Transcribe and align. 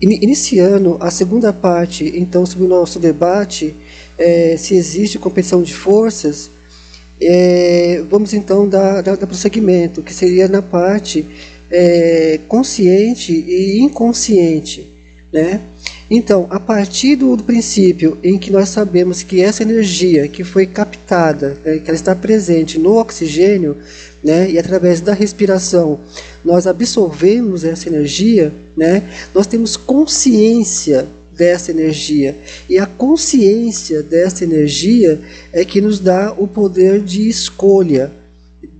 iniciando 0.00 0.96
a 1.00 1.10
segunda 1.10 1.52
parte, 1.52 2.12
então, 2.16 2.46
sobre 2.46 2.66
o 2.66 2.68
nosso 2.68 2.98
debate, 2.98 3.74
é, 4.16 4.56
se 4.56 4.74
existe 4.74 5.18
competição 5.18 5.62
de 5.62 5.74
forças, 5.74 6.50
é, 7.20 8.02
vamos 8.08 8.32
então 8.32 8.68
dar, 8.68 9.02
dar, 9.02 9.16
dar, 9.16 9.26
prosseguimento, 9.26 10.02
que 10.02 10.14
seria 10.14 10.46
na 10.46 10.62
parte 10.62 11.26
é, 11.70 12.38
consciente 12.48 13.32
e 13.32 13.80
inconsciente. 13.80 14.97
Né? 15.32 15.60
Então, 16.10 16.46
a 16.48 16.58
partir 16.58 17.16
do, 17.16 17.36
do, 17.36 17.42
princípio 17.42 18.16
em 18.22 18.38
que 18.38 18.50
nós 18.50 18.70
sabemos 18.70 19.22
que 19.22 19.42
essa 19.42 19.62
energia 19.62 20.26
que 20.26 20.42
foi 20.42 20.64
captada, 20.64 21.58
né, 21.62 21.78
que 21.78 21.90
ela 21.90 21.96
está 21.96 22.16
presente 22.16 22.78
no 22.78 22.96
oxigênio, 22.96 23.76
né, 24.24 24.50
e 24.50 24.58
através 24.58 25.02
da 25.02 25.12
respiração 25.12 26.00
nós 26.42 26.66
absorvemos 26.66 27.62
essa 27.62 27.90
energia, 27.90 28.50
né, 28.74 29.02
nós 29.34 29.46
temos 29.46 29.76
consciência 29.76 31.06
dessa 31.30 31.70
energia. 31.70 32.36
E 32.68 32.78
a 32.78 32.86
consciência 32.86 34.02
dessa 34.02 34.44
energia 34.44 35.20
é 35.52 35.62
que 35.62 35.80
nos 35.80 36.00
dá 36.00 36.34
o 36.36 36.48
poder 36.48 37.00
de 37.00 37.28
escolha 37.28 38.10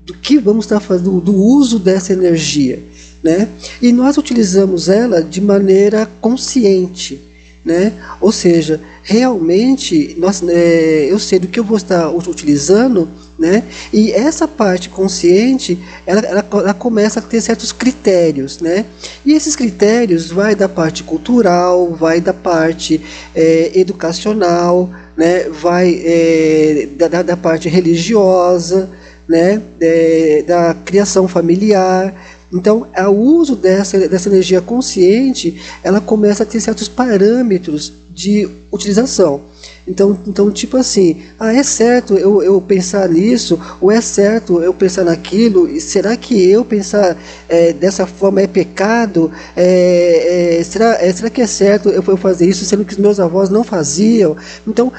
do 0.05 0.15
que 0.15 0.39
vamos 0.39 0.65
estar 0.65 0.81
fazendo, 0.81 1.21
do 1.21 1.35
uso 1.37 1.79
dessa 1.79 2.15
energia. 2.15 2.81
Né? 3.23 3.49
E 3.83 3.93
nós 3.93 4.17
utilizamos 4.17 4.89
ela 4.89 5.23
de 5.23 5.41
maneira 5.41 6.09
consciente. 6.21 7.21
Né? 7.65 7.93
Ou 8.21 8.33
seja, 8.33 8.81
realmente 9.03 10.15
nós, 10.19 10.43
é, 10.49 11.07
eu 11.11 11.19
sei 11.19 11.39
do 11.39 11.49
que 11.49 11.59
eu 11.61 11.65
vou 11.65 11.77
estar 11.77 12.09
utilizando 12.11 13.09
né? 13.39 13.63
E 13.93 14.11
essa 14.11 14.49
parte 14.49 14.89
consciente, 14.89 15.79
ela, 16.05 16.21
ela, 16.21 16.45
ela, 16.51 16.75
começa 16.75 17.21
a 17.21 17.23
ter 17.23 17.41
certos 17.41 17.71
critérios, 17.71 18.59
né? 18.61 18.85
E 19.25 19.33
esses 19.33 19.55
critérios 19.55 20.29
vai 20.29 20.57
da 20.57 20.69
parte 20.69 21.05
cultural, 21.05 21.95
vai 21.95 22.21
da 22.21 22.35
parte 22.35 23.01
é, 23.35 23.79
educacional, 23.79 24.91
né? 25.17 25.49
Vai 25.49 26.03
é, 26.05 26.89
da, 26.97 27.23
da 27.23 27.37
parte 27.37 27.69
religiosa, 27.69 28.91
né? 29.29 29.63
É, 29.81 30.43
da 30.45 30.75
criação 30.75 31.29
familiar. 31.29 32.13
Então, 32.53 32.87
o 32.97 33.11
uso 33.11 33.55
dessa, 33.55 34.09
dessa 34.09 34.29
energia 34.29 34.61
consciente, 34.61 35.61
ela 35.83 36.01
começa 36.01 36.43
a 36.43 36.47
ter 36.47 36.61
certos 36.61 36.89
parâmetros 36.89 37.93
de 38.11 38.49
utilização. 38.73 39.43
Então, 39.89 40.19
então 40.27 40.51
tipo 40.51 40.77
assim, 40.77 41.23
ah, 41.39 41.53
é 41.53 41.63
certo 41.63 42.15
eu, 42.15 42.43
eu 42.43 42.61
pensar 42.61 43.09
nisso, 43.09 43.59
ou 43.81 43.91
é 43.91 44.01
certo 44.01 44.63
eu 44.63 44.75
pensar 44.75 45.05
naquilo, 45.05 45.67
e 45.67 45.81
será 45.81 46.17
que 46.17 46.49
eu 46.49 46.65
pensar 46.65 47.17
é, 47.49 47.73
dessa 47.73 48.07
forma 48.07 48.43
é 48.43 48.47
pecado? 48.47 49.33
É, 49.57 50.59
é, 50.59 50.63
será, 50.63 50.99
será 51.13 51.31
que 51.31 51.41
é 51.41 51.47
certo 51.47 51.89
eu, 51.89 52.03
fazer 52.19 52.47
isso, 52.47 52.65
sendo 52.65 52.85
que 52.85 52.93
os 52.93 52.99
meus 52.99 53.19
avós 53.19 53.49
não 53.49 53.65
faziam? 53.65 54.37
Então, 54.67 54.93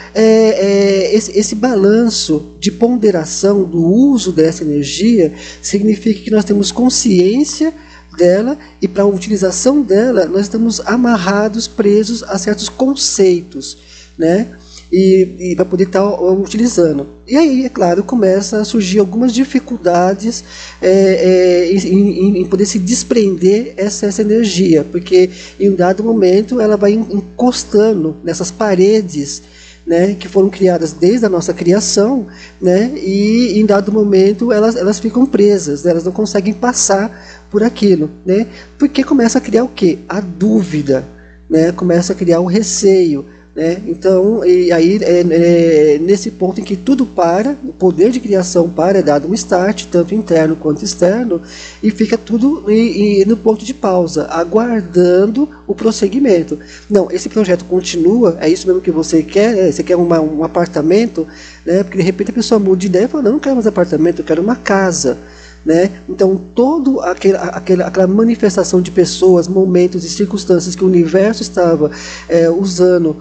esse, 1.12 1.38
esse 1.38 1.56
balanço 1.56 2.56
de 2.60 2.72
ponderação 2.72 3.64
do 3.64 3.84
uso 3.84 4.32
dessa 4.32 4.64
energia 4.64 5.34
significa 5.62 6.22
que 6.22 6.32
nós 6.32 6.46
temos 6.46 6.72
consciência 6.72 7.74
dela 8.18 8.58
e 8.82 8.88
para 8.88 9.04
a 9.04 9.08
utilização 9.08 9.82
dela 9.82 10.26
nós 10.26 10.42
estamos 10.42 10.80
amarrados, 10.82 11.68
presos 11.68 12.24
a 12.24 12.38
certos 12.38 12.70
conceitos, 12.70 13.78
né? 14.18 14.48
E, 14.92 15.52
e 15.52 15.56
para 15.56 15.66
poder 15.66 15.86
estar 15.86 16.02
tá 16.02 16.22
utilizando. 16.22 17.08
E 17.28 17.38
aí, 17.38 17.66
é 17.66 17.70
claro, 17.70 18.04
começa 18.04 18.60
a 18.60 18.66
surgir 18.66 19.00
algumas 19.00 19.34
dificuldades 19.34 20.44
é, 20.82 20.90
é, 20.90 21.72
em, 21.74 22.42
em, 22.42 22.46
poder 22.46 22.66
se 22.66 22.80
desprender 22.80 23.74
essa, 23.78 24.08
essa 24.08 24.22
energia, 24.22 24.86
porque 24.92 25.30
em 25.60 25.70
um 25.70 25.76
dado 25.76 26.04
momento 26.04 26.60
ela 26.60 26.76
vai 26.76 26.94
encostando 26.94 28.18
nessas 28.24 28.50
paredes 28.50 29.44
né, 29.86 30.14
que 30.14 30.28
foram 30.28 30.50
criadas 30.50 30.94
desde 30.94 31.26
a 31.26 31.30
nossa 31.30 31.52
criação, 31.52 32.28
né, 32.62 32.92
e 32.96 33.60
em 33.60 33.66
dado 33.66 33.92
momento 33.92 34.52
elas, 34.52 34.76
elas 34.76 35.00
ficam 35.00 35.26
presas, 35.26 35.84
né, 35.84 35.90
elas 35.90 36.04
não 36.04 36.12
conseguem 36.12 36.54
passar 36.54 37.48
por 37.50 37.64
aquilo, 37.64 38.10
né, 38.24 38.46
porque 38.78 39.04
começa 39.04 39.40
a 39.40 39.42
criar 39.42 39.64
o 39.64 39.68
que? 39.68 39.98
A 40.08 40.20
dúvida, 40.20 41.04
né, 41.50 41.72
começa 41.72 42.14
a 42.14 42.16
criar 42.16 42.40
o 42.40 42.46
receio, 42.46 43.26
né? 43.60 43.78
Então, 43.86 44.46
e 44.46 44.72
aí 44.72 44.98
é, 45.02 45.20
é, 45.20 46.00
nesse 46.00 46.32
ponto 46.32 46.62
em 46.62 46.64
que 46.64 46.78
tudo 46.78 47.06
para, 47.06 47.58
o 47.62 47.74
poder 47.74 48.10
de 48.10 48.22
criação 48.22 48.70
para, 48.70 49.00
é 49.00 49.02
dado 49.02 49.28
um 49.28 49.34
start, 49.34 49.88
tanto 49.92 50.16
interno 50.16 50.56
quanto 50.56 50.86
externo, 50.86 51.42
e 51.84 51.92
fica 51.92 52.18
tudo 52.18 52.72
e, 52.72 53.22
e 53.22 53.26
no 53.26 53.36
ponto 53.36 53.66
de 53.66 53.74
pausa, 53.74 54.28
aguardando 54.30 55.50
o 55.68 55.76
prosseguimento. 55.76 56.58
Não, 56.90 57.12
esse 57.12 57.28
projeto 57.28 57.66
continua, 57.66 58.38
é 58.40 58.48
isso 58.48 58.66
mesmo 58.66 58.82
que 58.82 58.92
você 58.92 59.22
quer, 59.22 59.58
é, 59.58 59.70
você 59.70 59.84
quer 59.84 59.98
uma, 59.98 60.22
um 60.22 60.42
apartamento, 60.42 61.28
né? 61.66 61.84
porque 61.84 61.98
de 61.98 62.04
repente 62.04 62.32
a 62.32 62.36
pessoa 62.36 62.60
muda 62.60 62.78
de 62.78 62.88
ideia 62.88 63.06
e 63.06 63.08
fala, 63.10 63.24
não, 63.24 63.34
não 63.34 63.40
quero 63.40 63.56
mais 63.56 63.68
apartamento, 63.68 64.22
eu 64.22 64.26
quero 64.26 64.42
uma 64.42 64.56
casa. 64.56 65.18
Né? 65.66 65.92
Então, 66.08 66.40
toda 66.56 67.12
aquela, 67.12 67.44
aquela 67.86 68.08
manifestação 68.08 68.82
de 68.82 68.92
pessoas, 68.92 69.48
momentos 69.48 70.06
e 70.06 70.10
circunstâncias 70.10 70.76
que 70.76 70.84
o 70.84 70.88
universo 70.88 71.42
estava 71.42 71.92
é, 72.30 72.50
usando 72.50 73.18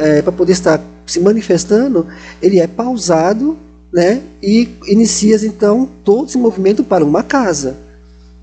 é, 0.00 0.22
para 0.22 0.32
poder 0.32 0.52
estar 0.52 0.80
se 1.04 1.18
manifestando, 1.20 2.06
ele 2.40 2.60
é 2.60 2.66
pausado 2.66 3.56
né? 3.92 4.22
e 4.42 4.68
inicia 4.86 5.36
então 5.44 5.88
todo 6.04 6.28
esse 6.28 6.38
movimento 6.38 6.84
para 6.84 7.04
uma 7.04 7.22
casa. 7.22 7.76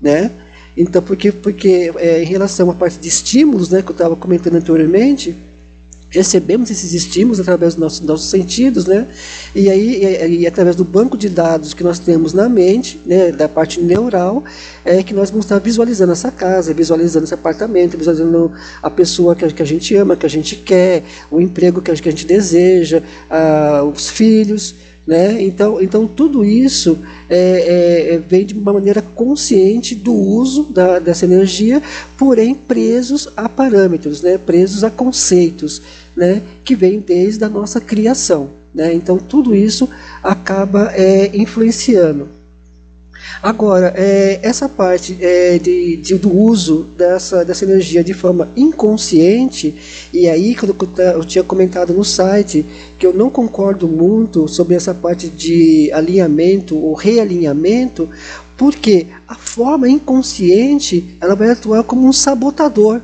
Né? 0.00 0.30
Então, 0.76 1.02
porque, 1.02 1.32
porque 1.32 1.92
é, 1.96 2.22
em 2.22 2.26
relação 2.26 2.70
à 2.70 2.74
parte 2.74 2.98
de 2.98 3.08
estímulos 3.08 3.70
né, 3.70 3.82
que 3.82 3.88
eu 3.88 3.92
estava 3.92 4.14
comentando 4.14 4.56
anteriormente, 4.56 5.36
recebemos 6.10 6.70
esses 6.70 6.92
estímulos 6.92 7.38
através 7.38 7.74
dos 7.74 7.80
nossos, 7.80 8.00
nossos 8.00 8.28
sentidos, 8.28 8.84
né? 8.86 9.06
E 9.54 9.70
aí, 9.70 10.04
e, 10.04 10.40
e, 10.40 10.46
através 10.46 10.74
do 10.74 10.84
banco 10.84 11.16
de 11.16 11.28
dados 11.28 11.72
que 11.72 11.84
nós 11.84 11.98
temos 11.98 12.32
na 12.32 12.48
mente, 12.48 13.00
né, 13.06 13.30
da 13.30 13.48
parte 13.48 13.80
neural, 13.80 14.42
é 14.84 15.02
que 15.02 15.14
nós 15.14 15.30
vamos 15.30 15.46
estar 15.46 15.58
visualizando 15.60 16.12
essa 16.12 16.30
casa, 16.32 16.74
visualizando 16.74 17.24
esse 17.24 17.34
apartamento, 17.34 17.96
visualizando 17.96 18.52
a 18.82 18.90
pessoa 18.90 19.36
que 19.36 19.44
a, 19.44 19.50
que 19.50 19.62
a 19.62 19.66
gente 19.66 19.94
ama, 19.94 20.16
que 20.16 20.26
a 20.26 20.30
gente 20.30 20.56
quer, 20.56 21.04
o 21.30 21.40
emprego 21.40 21.80
que 21.80 21.90
a, 21.90 21.94
que 21.94 22.08
a 22.08 22.12
gente 22.12 22.26
deseja, 22.26 23.02
ah, 23.30 23.82
os 23.84 24.08
filhos. 24.08 24.74
Né? 25.10 25.42
Então, 25.42 25.82
então 25.82 26.06
tudo 26.06 26.44
isso 26.44 26.96
é, 27.28 27.36
é, 27.36 28.14
é, 28.14 28.18
vem 28.18 28.46
de 28.46 28.54
uma 28.54 28.72
maneira 28.72 29.02
consciente 29.02 29.92
do 29.92 30.14
uso 30.14 30.72
da, 30.72 31.00
dessa 31.00 31.24
energia, 31.24 31.82
porém 32.16 32.54
presos 32.54 33.28
a 33.36 33.48
parâmetros, 33.48 34.22
né? 34.22 34.38
presos 34.38 34.84
a 34.84 34.88
conceitos 34.88 35.82
né? 36.16 36.40
que 36.62 36.76
vêm 36.76 37.00
desde 37.00 37.42
a 37.44 37.48
nossa 37.48 37.80
criação. 37.80 38.50
Né? 38.72 38.94
Então 38.94 39.18
tudo 39.18 39.52
isso 39.52 39.88
acaba 40.22 40.92
é, 40.94 41.36
influenciando. 41.36 42.28
Agora, 43.42 43.92
é, 43.96 44.38
essa 44.42 44.68
parte 44.68 45.16
é, 45.20 45.58
de, 45.58 45.96
de, 45.96 46.14
do 46.16 46.34
uso 46.34 46.86
dessa, 46.96 47.44
dessa 47.44 47.64
energia 47.64 48.04
de 48.04 48.12
forma 48.12 48.48
inconsciente, 48.56 49.74
e 50.12 50.28
aí 50.28 50.54
quando 50.54 50.76
eu 50.98 51.24
tinha 51.24 51.42
comentado 51.44 51.92
no 51.94 52.04
site 52.04 52.64
que 52.98 53.06
eu 53.06 53.14
não 53.14 53.30
concordo 53.30 53.88
muito 53.88 54.46
sobre 54.46 54.74
essa 54.74 54.92
parte 54.92 55.28
de 55.28 55.90
alinhamento 55.92 56.76
ou 56.76 56.92
realinhamento, 56.94 58.08
porque 58.58 59.06
a 59.26 59.34
forma 59.34 59.88
inconsciente 59.88 61.16
ela 61.18 61.34
vai 61.34 61.50
atuar 61.50 61.82
como 61.82 62.06
um 62.06 62.12
sabotador. 62.12 63.00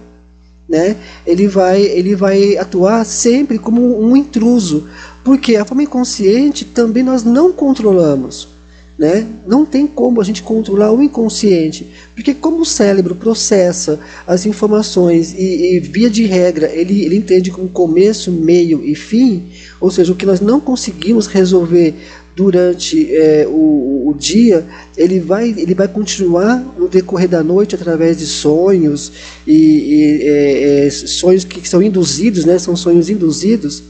Né? 0.69 0.97
Ele, 1.25 1.47
vai, 1.47 1.81
ele 1.81 2.16
vai 2.16 2.56
atuar 2.56 3.06
sempre 3.06 3.56
como 3.59 3.98
um 4.03 4.16
intruso, 4.16 4.88
porque 5.25 5.56
a 5.56 5.65
forma 5.65 5.84
inconsciente 5.84 6.65
também 6.65 7.03
nós 7.03 7.22
não 7.22 7.53
controlamos. 7.53 8.55
Né? 8.98 9.26
Não 9.46 9.66
tem 9.66 9.86
como 9.86 10.22
a 10.22 10.24
gente 10.24 10.42
controlar 10.42 10.90
o 10.90 11.02
inconsciente, 11.02 11.86
porque 12.14 12.32
como 12.32 12.62
o 12.62 12.64
cérebro 12.64 13.14
processa 13.14 14.00
as 14.26 14.47
informações 14.47 15.34
e, 15.36 15.76
e, 15.76 15.80
via 15.80 16.09
de 16.09 16.24
regra 16.24 16.71
ele, 16.72 17.03
ele 17.03 17.16
entende 17.16 17.50
como 17.50 17.68
começo, 17.68 18.32
meio 18.32 18.82
e 18.82 18.94
fim, 18.94 19.50
ou 19.78 19.91
seja, 19.91 20.15
o 20.15 20.16
que 20.16 20.24
nós 20.24 20.41
não 20.41 20.59
conseguimos 20.59 21.26
resolver 21.26 21.94
durante 22.36 23.15
é, 23.16 23.47
o, 23.48 24.09
o, 24.09 24.15
dia, 24.15 24.65
ele 24.94 25.18
vai, 25.18 25.48
ele 25.56 25.74
vai 25.74 25.88
continuar 25.88 26.62
no 26.78 26.86
decorrer 26.86 27.28
da 27.28 27.42
noite 27.42 27.74
através 27.74 28.18
de 28.18 28.26
sonhos 28.26 29.10
e, 29.47 29.53
e 29.53 30.22
é, 30.22 30.86
é, 30.86 30.91
sonhos 30.91 31.44
que 31.44 31.66
são 31.66 31.82
induzidos, 31.82 32.44
né? 32.44 32.59
São 32.59 32.76
sonhos 32.76 33.09
induzidos. 33.09 33.82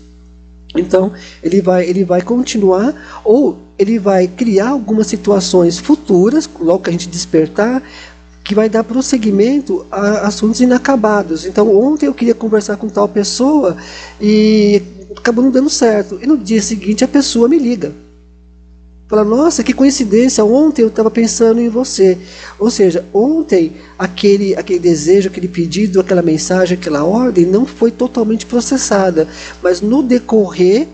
Então 0.78 1.12
ele 1.42 1.60
vai, 1.60 1.84
ele 1.88 2.04
vai 2.04 2.22
continuar 2.22 3.22
ou 3.24 3.58
ele 3.78 3.98
vai 3.98 4.26
criar 4.26 4.70
algumas 4.70 5.06
situações 5.06 5.78
futuras, 5.78 6.48
logo 6.58 6.84
que 6.84 6.90
a 6.90 6.92
gente 6.92 7.08
despertar, 7.08 7.82
que 8.42 8.54
vai 8.54 8.68
dar 8.68 8.84
prosseguimento 8.84 9.84
a 9.90 10.26
assuntos 10.28 10.60
inacabados. 10.60 11.44
Então, 11.44 11.74
ontem 11.76 12.06
eu 12.06 12.14
queria 12.14 12.34
conversar 12.34 12.76
com 12.76 12.88
tal 12.88 13.08
pessoa 13.08 13.76
e 14.20 14.80
acabou 15.16 15.44
não 15.44 15.50
dando 15.50 15.68
certo. 15.68 16.18
E 16.22 16.26
no 16.26 16.38
dia 16.38 16.62
seguinte 16.62 17.04
a 17.04 17.08
pessoa 17.08 17.48
me 17.48 17.58
liga. 17.58 17.92
Fala, 19.08 19.24
nossa, 19.24 19.62
que 19.62 19.72
coincidência, 19.72 20.44
ontem 20.44 20.82
eu 20.82 20.88
estava 20.88 21.08
pensando 21.08 21.60
em 21.60 21.68
você. 21.68 22.18
Ou 22.58 22.68
seja, 22.68 23.04
ontem 23.14 23.72
aquele, 23.96 24.56
aquele 24.56 24.80
desejo, 24.80 25.28
aquele 25.28 25.46
pedido, 25.46 26.00
aquela 26.00 26.22
mensagem, 26.22 26.76
aquela 26.76 27.04
ordem 27.04 27.46
não 27.46 27.64
foi 27.64 27.92
totalmente 27.92 28.44
processada. 28.46 29.28
Mas 29.62 29.80
no 29.80 30.02
decorrer 30.02 30.88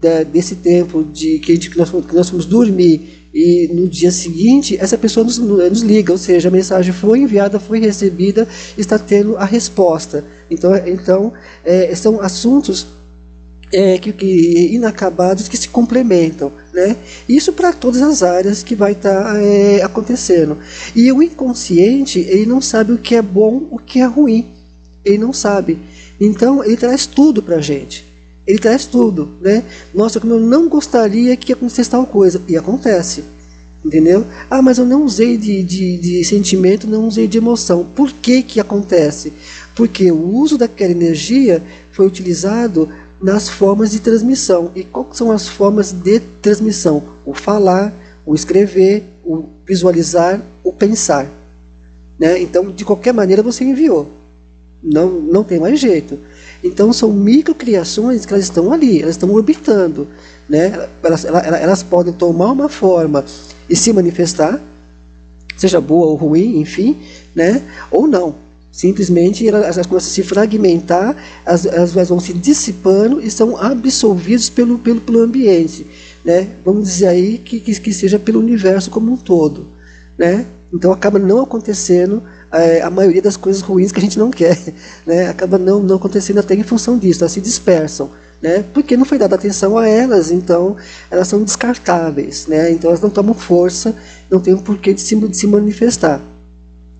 da, 0.00 0.24
desse 0.24 0.56
tempo 0.56 1.04
de 1.04 1.38
que, 1.38 1.52
gente, 1.52 1.70
que, 1.70 1.78
nós, 1.78 1.88
que 1.88 2.14
nós 2.14 2.28
fomos 2.28 2.46
dormir 2.46 3.28
e 3.32 3.70
no 3.72 3.88
dia 3.88 4.10
seguinte 4.10 4.76
essa 4.78 4.98
pessoa 4.98 5.24
nos, 5.24 5.38
nos, 5.38 5.80
liga, 5.82 6.10
ou 6.12 6.18
seja, 6.18 6.48
a 6.48 6.52
mensagem 6.52 6.92
foi 6.92 7.20
enviada, 7.20 7.60
foi 7.60 7.78
recebida, 7.78 8.46
está 8.76 8.98
tendo 8.98 9.36
a 9.36 9.44
resposta. 9.44 10.24
Então, 10.50 10.74
então 10.84 11.32
é, 11.64 11.94
são 11.94 12.20
assuntos 12.20 12.88
é, 13.72 13.96
que, 13.98 14.12
que, 14.12 14.74
inacabados 14.74 15.48
que 15.48 15.56
se 15.56 15.68
complementam, 15.68 16.52
né? 16.72 16.96
Isso 17.28 17.52
para 17.52 17.72
todas 17.72 18.02
as 18.02 18.22
áreas 18.22 18.62
que 18.62 18.74
vai 18.74 18.92
estar 18.92 19.24
tá, 19.24 19.42
é, 19.42 19.82
acontecendo. 19.82 20.58
E 20.94 21.10
o 21.10 21.22
inconsciente 21.22 22.20
ele 22.20 22.46
não 22.46 22.60
sabe 22.60 22.92
o 22.92 22.98
que 22.98 23.14
é 23.14 23.22
bom, 23.22 23.66
o 23.70 23.78
que 23.78 24.00
é 24.00 24.04
ruim, 24.04 24.46
ele 25.04 25.18
não 25.18 25.32
sabe. 25.32 25.78
Então 26.20 26.62
ele 26.62 26.76
traz 26.76 27.06
tudo 27.06 27.42
para 27.42 27.56
a 27.56 27.60
gente. 27.60 28.04
Ele 28.46 28.58
traz 28.58 28.86
tudo, 28.86 29.36
né? 29.40 29.62
Nossa, 29.94 30.20
como 30.20 30.34
eu 30.34 30.40
não 30.40 30.68
gostaria 30.68 31.36
que 31.36 31.52
acontecesse 31.52 31.90
tal 31.90 32.06
coisa 32.06 32.42
e 32.48 32.56
acontece. 32.56 33.24
Entendeu? 33.84 34.24
Ah, 34.48 34.62
mas 34.62 34.78
eu 34.78 34.86
não 34.86 35.04
usei 35.04 35.36
de, 35.36 35.60
de, 35.62 35.96
de 35.96 36.24
sentimento, 36.24 36.86
não 36.86 37.08
usei 37.08 37.26
de 37.26 37.38
emoção. 37.38 37.84
Por 37.96 38.12
que 38.12 38.42
que 38.42 38.60
acontece? 38.60 39.32
Porque 39.74 40.10
o 40.12 40.36
uso 40.36 40.56
daquela 40.56 40.92
energia 40.92 41.60
foi 41.90 42.06
utilizado 42.06 42.88
nas 43.22 43.48
formas 43.48 43.92
de 43.92 44.00
transmissão. 44.00 44.70
E 44.74 44.82
quais 44.82 45.16
são 45.16 45.30
as 45.30 45.48
formas 45.48 45.92
de 45.92 46.18
transmissão? 46.20 47.02
O 47.24 47.32
falar, 47.32 47.92
o 48.26 48.34
escrever, 48.34 49.04
o 49.24 49.44
visualizar, 49.66 50.40
o 50.64 50.72
pensar. 50.72 51.26
Né? 52.18 52.40
Então, 52.40 52.70
de 52.70 52.84
qualquer 52.84 53.14
maneira, 53.14 53.42
você 53.42 53.64
enviou. 53.64 54.10
Não, 54.82 55.08
não 55.08 55.44
tem 55.44 55.60
mais 55.60 55.78
jeito. 55.78 56.18
Então, 56.62 56.92
são 56.92 57.12
microcriações 57.12 58.26
que 58.26 58.32
elas 58.32 58.44
estão 58.44 58.72
ali, 58.72 59.00
elas 59.00 59.14
estão 59.14 59.30
orbitando. 59.30 60.08
Né? 60.48 60.88
Elas, 61.02 61.24
elas, 61.24 61.44
elas 61.44 61.82
podem 61.82 62.12
tomar 62.12 62.50
uma 62.50 62.68
forma 62.68 63.24
e 63.70 63.76
se 63.76 63.92
manifestar, 63.92 64.60
seja 65.56 65.80
boa 65.80 66.06
ou 66.06 66.16
ruim, 66.16 66.58
enfim, 66.58 67.00
né? 67.34 67.62
ou 67.90 68.08
não. 68.08 68.34
Simplesmente 68.72 69.46
elas, 69.46 69.76
elas 69.76 69.86
começam 69.86 70.10
a 70.10 70.14
se 70.14 70.22
fragmentar, 70.22 71.14
as, 71.44 71.66
elas 71.66 71.92
vão 71.92 72.18
se 72.18 72.32
dissipando 72.32 73.20
e 73.20 73.30
são 73.30 73.54
absorvidas 73.54 74.48
pelo, 74.48 74.78
pelo, 74.78 74.98
pelo 74.98 75.20
ambiente. 75.20 75.86
Né? 76.24 76.48
Vamos 76.64 76.88
dizer 76.88 77.08
aí 77.08 77.36
que, 77.36 77.60
que, 77.60 77.78
que 77.78 77.92
seja 77.92 78.18
pelo 78.18 78.40
universo 78.40 78.90
como 78.90 79.12
um 79.12 79.16
todo. 79.16 79.66
Né? 80.16 80.46
Então 80.72 80.90
acaba 80.90 81.18
não 81.18 81.42
acontecendo 81.42 82.22
é, 82.50 82.80
a 82.80 82.88
maioria 82.88 83.20
das 83.20 83.36
coisas 83.36 83.60
ruins 83.60 83.92
que 83.92 83.98
a 83.98 84.02
gente 84.02 84.18
não 84.18 84.30
quer. 84.30 84.58
Né? 85.06 85.28
Acaba 85.28 85.58
não, 85.58 85.80
não 85.80 85.96
acontecendo 85.96 86.38
até 86.38 86.54
em 86.54 86.62
função 86.62 86.96
disso, 86.96 87.22
elas 87.22 87.32
se 87.32 87.42
dispersam. 87.42 88.10
Né? 88.40 88.64
Porque 88.72 88.96
não 88.96 89.04
foi 89.04 89.18
dada 89.18 89.34
atenção 89.34 89.76
a 89.76 89.86
elas, 89.86 90.30
então 90.30 90.78
elas 91.10 91.28
são 91.28 91.42
descartáveis. 91.42 92.46
Né? 92.46 92.72
Então 92.72 92.88
elas 92.88 93.02
não 93.02 93.10
tomam 93.10 93.34
força, 93.34 93.94
não 94.30 94.40
têm 94.40 94.54
um 94.54 94.58
porquê 94.58 94.94
de 94.94 95.00
se, 95.02 95.14
de 95.14 95.36
se 95.36 95.46
manifestar 95.46 96.31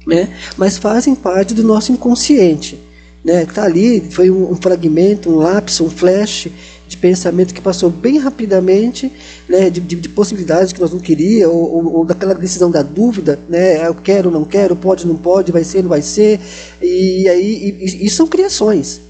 né? 0.06 0.28
mas 0.56 0.78
fazem 0.78 1.14
parte 1.14 1.54
do 1.54 1.62
nosso 1.62 1.92
inconsciente. 1.92 2.78
Né? 3.24 3.46
Tá 3.46 3.64
ali, 3.64 4.00
foi 4.10 4.30
um, 4.30 4.50
um 4.50 4.56
fragmento, 4.56 5.30
um 5.30 5.36
lapso, 5.36 5.84
um 5.84 5.90
flash 5.90 6.48
de 6.92 6.96
pensamento 6.96 7.54
que 7.54 7.60
passou 7.60 7.88
bem 7.88 8.18
rapidamente, 8.18 9.10
né, 9.48 9.70
de, 9.70 9.80
de, 9.80 9.96
de 9.96 10.08
possibilidades 10.10 10.74
que 10.74 10.80
nós 10.80 10.92
não 10.92 11.00
queríamos, 11.00 11.54
ou, 11.54 11.74
ou, 11.74 11.94
ou, 11.94 12.04
daquela 12.04 12.34
decisão 12.34 12.70
da 12.70 12.82
dúvida, 12.82 13.38
né, 13.48 13.86
eu 13.86 13.94
quero, 13.94 14.30
não 14.30 14.44
quero, 14.44 14.76
pode, 14.76 15.06
não 15.06 15.16
pode, 15.16 15.50
vai 15.50 15.64
ser, 15.64 15.82
não 15.82 15.88
vai 15.88 16.02
ser, 16.02 16.38
e 16.82 17.26
aí 17.28 17.78
e 17.80 18.10
são 18.10 18.26
criações, 18.26 19.00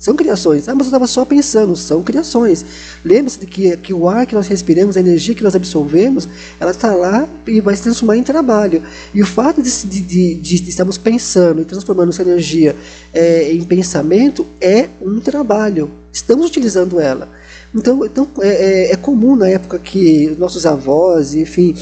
são 0.00 0.16
criações. 0.16 0.66
Ah, 0.66 0.74
mas 0.74 0.86
eu 0.86 0.88
estava 0.88 1.06
só 1.06 1.26
pensando, 1.26 1.76
são 1.76 2.02
criações. 2.02 2.64
Lembre-se 3.04 3.38
de 3.38 3.46
que, 3.46 3.76
que 3.76 3.92
o 3.92 4.08
ar 4.08 4.26
que 4.26 4.34
nós 4.34 4.48
respiramos, 4.48 4.96
a 4.96 5.00
energia 5.00 5.34
que 5.34 5.42
nós 5.42 5.54
absorvemos, 5.54 6.26
ela 6.58 6.70
está 6.70 6.94
lá 6.94 7.28
e 7.46 7.60
vai 7.60 7.76
se 7.76 7.82
transformar 7.82 8.16
em 8.16 8.22
trabalho. 8.22 8.82
E 9.12 9.20
o 9.20 9.26
fato 9.26 9.62
de, 9.62 9.70
de, 9.86 10.00
de, 10.00 10.34
de 10.34 10.70
estarmos 10.70 10.96
pensando 10.96 11.60
e 11.60 11.66
transformando 11.66 12.08
essa 12.08 12.22
energia 12.22 12.74
é, 13.12 13.52
em 13.52 13.62
pensamento 13.62 14.46
é 14.58 14.88
um 15.02 15.20
trabalho. 15.20 15.90
Estamos 16.10 16.46
utilizando 16.46 16.98
ela. 16.98 17.28
Então, 17.74 18.02
então 18.02 18.26
é, 18.40 18.48
é, 18.48 18.92
é 18.92 18.96
comum 18.96 19.36
na 19.36 19.48
época 19.48 19.78
que 19.78 20.34
nossos 20.38 20.64
avós, 20.64 21.34
enfim, 21.34 21.76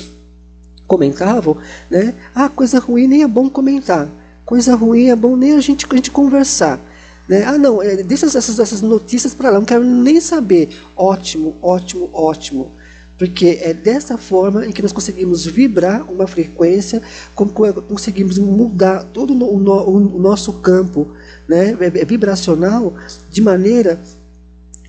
comentavam, 0.89 1.57
né? 1.89 2.15
Ah, 2.35 2.49
coisa 2.49 2.81
ruim 2.81 3.07
nem 3.07 3.23
é 3.23 3.29
bom 3.29 3.49
comentar. 3.49 4.09
Coisa 4.45 4.75
ruim 4.75 5.07
é 5.09 5.15
bom 5.15 5.37
nem 5.37 5.53
a 5.53 5.61
gente, 5.61 5.87
a 5.89 5.95
gente 5.95 6.11
conversar. 6.11 6.81
Né? 7.29 7.45
Ah, 7.45 7.59
não, 7.59 7.83
é, 7.83 8.03
deixa 8.03 8.27
essas, 8.27 8.59
essas 8.59 8.81
notícias 8.81 9.35
para 9.35 9.51
lá, 9.51 9.59
não 9.59 9.67
quero 9.67 9.85
nem 9.85 10.21
saber. 10.21 10.71
Ótimo, 10.97 11.57
ótimo, 11.61 12.09
ótimo. 12.13 12.73
Porque 13.19 13.59
é 13.61 13.75
dessa 13.75 14.17
forma 14.17 14.65
em 14.65 14.71
que 14.71 14.81
nós 14.81 14.93
conseguimos 14.93 15.45
vibrar 15.45 16.11
uma 16.11 16.27
frequência, 16.27 17.03
como 17.35 17.51
conseguimos 17.51 18.39
mudar 18.39 19.05
todo 19.13 19.33
o, 19.33 19.57
o, 19.57 20.17
o 20.17 20.21
nosso 20.21 20.55
campo 20.55 21.15
né, 21.49 21.77
é, 21.81 21.87
é 21.87 22.05
vibracional 22.05 22.95
de 23.31 23.41
maneira 23.41 23.99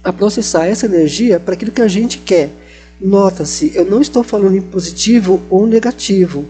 a 0.03 0.13
processar 0.13 0.67
essa 0.67 0.85
energia 0.85 1.39
para 1.39 1.55
aquilo 1.55 1.71
que 1.71 1.81
a 1.81 1.87
gente 1.87 2.19
quer. 2.19 2.49
Nota-se, 3.01 3.71
eu 3.75 3.85
não 3.85 4.01
estou 4.01 4.23
falando 4.23 4.55
em 4.55 4.61
positivo 4.61 5.41
ou 5.49 5.65
negativo, 5.65 6.45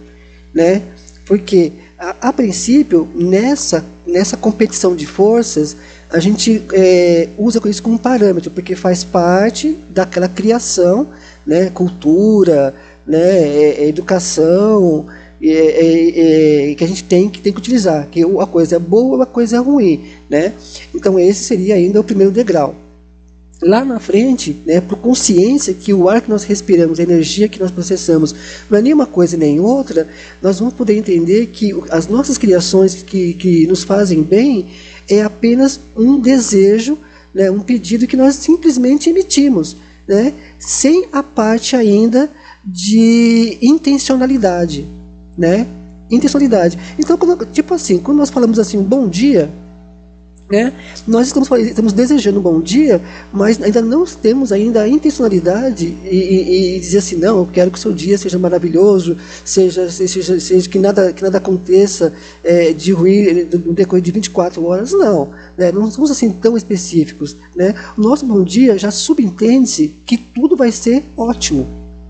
né? 0.53 0.81
Porque 1.25 1.71
a, 1.97 2.29
a 2.29 2.33
princípio 2.33 3.07
nessa 3.15 3.85
nessa 4.09 4.35
competição 4.35 4.95
de 4.95 5.05
forças, 5.05 5.75
a 6.09 6.19
gente 6.19 6.63
é, 6.73 7.29
usa 7.37 7.61
isso 7.69 7.83
como 7.83 7.97
parâmetro, 7.97 8.51
porque 8.51 8.75
faz 8.75 9.03
parte 9.03 9.77
daquela 9.89 10.27
criação, 10.27 11.07
né, 11.45 11.69
cultura, 11.69 12.73
né, 13.05 13.19
é, 13.19 13.83
é 13.83 13.87
educação, 13.87 15.07
é, 15.41 15.49
é, 15.49 16.71
é, 16.71 16.75
que 16.75 16.83
a 16.83 16.87
gente 16.87 17.03
tem 17.03 17.29
que, 17.29 17.39
tem 17.39 17.53
que 17.53 17.59
utilizar, 17.59 18.07
que 18.07 18.21
a 18.23 18.45
coisa 18.45 18.75
é 18.75 18.79
boa 18.79 19.17
ou 19.17 19.21
a 19.21 19.25
coisa 19.25 19.57
é 19.57 19.59
ruim. 19.59 20.09
Né? 20.29 20.53
Então 20.93 21.17
esse 21.19 21.43
seria 21.43 21.75
ainda 21.75 21.99
o 21.99 22.03
primeiro 22.03 22.31
degrau 22.31 22.75
lá 23.61 23.83
na 23.83 23.99
frente, 23.99 24.55
né, 24.65 24.79
por 24.79 24.97
consciência 24.99 25.73
que 25.73 25.93
o 25.93 26.07
ar 26.07 26.21
que 26.21 26.29
nós 26.29 26.43
respiramos, 26.43 26.99
a 26.99 27.03
energia 27.03 27.47
que 27.49 27.59
nós 27.59 27.71
processamos, 27.71 28.33
não 28.69 28.77
é 28.77 28.81
nenhuma 28.81 29.05
coisa 29.05 29.35
nem 29.35 29.59
outra, 29.59 30.07
nós 30.41 30.59
vamos 30.59 30.73
poder 30.73 30.97
entender 30.97 31.47
que 31.47 31.75
as 31.89 32.07
nossas 32.07 32.37
criações 32.37 33.03
que, 33.03 33.33
que 33.33 33.67
nos 33.67 33.83
fazem 33.83 34.23
bem 34.23 34.69
é 35.09 35.21
apenas 35.21 35.79
um 35.95 36.19
desejo, 36.19 36.97
né, 37.33 37.51
um 37.51 37.59
pedido 37.59 38.07
que 38.07 38.15
nós 38.15 38.35
simplesmente 38.35 39.09
emitimos, 39.09 39.75
né, 40.07 40.33
sem 40.57 41.07
a 41.11 41.21
parte 41.21 41.75
ainda 41.75 42.29
de 42.65 43.57
intencionalidade, 43.61 44.85
né? 45.37 45.65
Intencionalidade. 46.09 46.77
Então, 46.97 47.17
tipo 47.51 47.73
assim, 47.73 47.99
quando 47.99 48.17
nós 48.17 48.29
falamos 48.29 48.59
assim, 48.59 48.81
bom 48.81 49.07
dia, 49.07 49.49
né? 50.49 50.73
Nós 51.07 51.27
estamos, 51.27 51.49
estamos 51.51 51.93
desejando 51.93 52.39
um 52.39 52.41
bom 52.41 52.59
dia, 52.59 52.99
mas 53.31 53.61
ainda 53.61 53.81
não 53.81 54.03
temos 54.05 54.51
ainda 54.51 54.81
a 54.81 54.87
intencionalidade 54.87 55.95
e, 56.03 56.15
e, 56.15 56.77
e, 56.77 56.79
dizer 56.79 56.97
assim, 56.97 57.17
não, 57.17 57.39
eu 57.39 57.49
quero 57.51 57.69
que 57.69 57.77
o 57.77 57.81
seu 57.81 57.93
dia 57.93 58.17
seja 58.17 58.39
maravilhoso, 58.39 59.15
seja, 59.45 59.89
seja, 59.91 60.39
seja 60.39 60.69
que, 60.69 60.79
nada, 60.79 61.13
que 61.13 61.21
nada 61.21 61.37
aconteça 61.37 62.13
é, 62.43 62.73
de 62.73 62.91
ruim 62.91 63.43
no 63.43 63.73
decorrer 63.73 64.01
de 64.01 64.11
24 64.11 64.65
horas, 64.65 64.91
não. 64.91 65.31
Né? 65.55 65.71
Não 65.71 65.89
somos 65.91 66.09
assim 66.09 66.31
tão 66.31 66.57
específicos. 66.57 67.35
Né? 67.55 67.75
O 67.95 68.01
nosso 68.01 68.25
bom 68.25 68.43
dia 68.43 68.77
já 68.77 68.89
subentende-se 68.89 69.87
que 70.05 70.17
tudo 70.17 70.57
vai 70.57 70.71
ser 70.71 71.03
ótimo. 71.15 71.67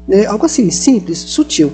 Né? 0.07 0.25
Algo 0.25 0.45
assim, 0.45 0.71
simples, 0.71 1.17
sutil. 1.17 1.71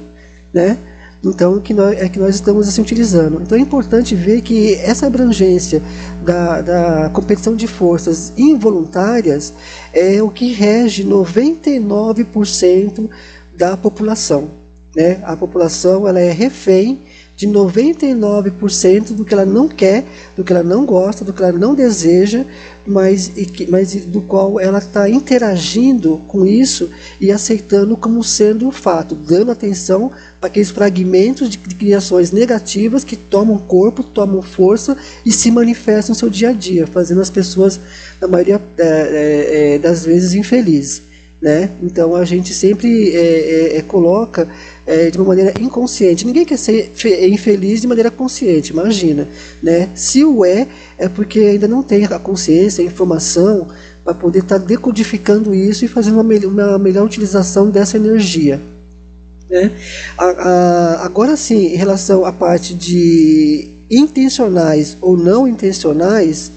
Né? 0.51 0.77
Então 1.23 1.59
que 1.59 1.73
nós, 1.73 1.97
é 1.97 2.07
que 2.07 2.19
nós 2.19 2.35
estamos 2.35 2.67
assim, 2.67 2.81
utilizando. 2.81 3.41
Então 3.41 3.57
é 3.57 3.61
importante 3.61 4.15
ver 4.15 4.41
que 4.41 4.75
essa 4.75 5.07
abrangência 5.07 5.81
da, 6.23 6.61
da 6.61 7.09
competição 7.09 7.55
de 7.55 7.67
forças 7.67 8.31
involuntárias 8.37 9.53
é 9.93 10.21
o 10.21 10.29
que 10.29 10.51
rege 10.51 11.03
99% 11.03 13.09
da 13.57 13.75
população. 13.75 14.49
Né? 14.95 15.19
A 15.23 15.35
população 15.35 16.07
ela 16.07 16.19
é 16.19 16.31
refém 16.31 17.01
de 17.35 17.47
99% 17.47 19.13
do 19.13 19.25
que 19.25 19.33
ela 19.33 19.45
não 19.45 19.67
quer, 19.67 20.05
do 20.37 20.43
que 20.43 20.53
ela 20.53 20.63
não 20.63 20.85
gosta, 20.85 21.25
do 21.25 21.33
que 21.33 21.43
ela 21.43 21.51
não 21.51 21.75
deseja, 21.75 22.45
mas, 22.87 23.31
mas 23.67 23.93
do 24.05 24.21
qual 24.21 24.59
ela 24.59 24.77
está 24.77 25.09
interagindo 25.09 26.21
com 26.27 26.45
isso 26.45 26.89
e 27.19 27.31
aceitando 27.31 27.97
como 27.97 28.23
sendo 28.23 28.67
um 28.67 28.71
fato, 28.71 29.15
dando 29.15 29.51
atenção 29.51 30.11
para 30.45 30.47
aqueles 30.47 30.69
fragmentos 30.69 31.49
de, 31.49 31.57
de 31.57 31.75
criações 31.75 32.31
negativas 32.31 33.03
que 33.03 33.15
tomam 33.15 33.57
corpo, 33.57 34.03
tomam 34.03 34.43
força 34.43 34.95
e 35.25 35.31
se 35.31 35.49
manifestam 35.49 36.13
no 36.13 36.19
seu 36.19 36.29
dia 36.29 36.49
a 36.49 36.53
dia, 36.53 36.85
fazendo 36.85 37.19
as 37.21 37.31
pessoas, 37.31 37.79
na 38.21 38.27
maioria 38.27 38.61
é, 38.77 38.83
é, 38.83 39.75
é 39.75 39.79
das 39.79 40.05
vezes, 40.05 40.35
infelizes. 40.35 41.01
Né? 41.41 41.69
Então 41.81 42.15
a 42.15 42.23
gente 42.23 42.53
sempre 42.53 43.09
é, 43.09 43.73
é, 43.73 43.77
é 43.77 43.81
coloca 43.81 44.47
é, 44.85 45.09
de 45.09 45.17
uma 45.17 45.27
maneira 45.27 45.53
inconsciente. 45.59 46.25
Ninguém 46.25 46.45
quer 46.45 46.57
ser 46.57 46.91
infeliz 47.27 47.81
de 47.81 47.87
maneira 47.87 48.11
consciente, 48.11 48.71
imagina. 48.71 49.27
Né? 49.61 49.89
Se 49.95 50.23
o 50.23 50.45
é, 50.45 50.67
é 50.97 51.09
porque 51.09 51.39
ainda 51.39 51.67
não 51.67 51.81
tem 51.81 52.05
a 52.05 52.19
consciência, 52.19 52.83
a 52.83 52.87
informação 52.87 53.67
para 54.03 54.13
poder 54.13 54.39
estar 54.39 54.59
tá 54.59 54.65
decodificando 54.65 55.55
isso 55.55 55.83
e 55.83 55.87
fazendo 55.87 56.21
uma, 56.21 56.35
uma 56.47 56.77
melhor 56.77 57.03
utilização 57.03 57.69
dessa 57.69 57.97
energia. 57.97 58.61
Né? 59.49 59.71
A, 60.17 60.25
a, 60.25 61.05
agora 61.05 61.37
sim, 61.37 61.67
em 61.67 61.75
relação 61.75 62.25
à 62.25 62.31
parte 62.31 62.73
de 62.73 63.69
intencionais 63.89 64.97
ou 65.01 65.15
não 65.15 65.47
intencionais, 65.47 66.51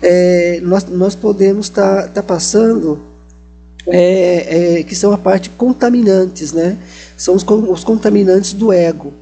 é, 0.00 0.60
nós, 0.62 0.84
nós 0.84 1.14
podemos 1.14 1.66
estar 1.66 2.04
tá, 2.04 2.08
tá 2.08 2.22
passando 2.22 3.02
é, 3.86 4.78
é, 4.78 4.82
que 4.82 4.94
são 4.94 5.12
a 5.12 5.18
parte 5.18 5.50
contaminantes, 5.50 6.52
né? 6.52 6.76
São 7.16 7.34
os, 7.34 7.42
os 7.42 7.84
contaminantes 7.84 8.52
do 8.52 8.72
ego, 8.72 9.12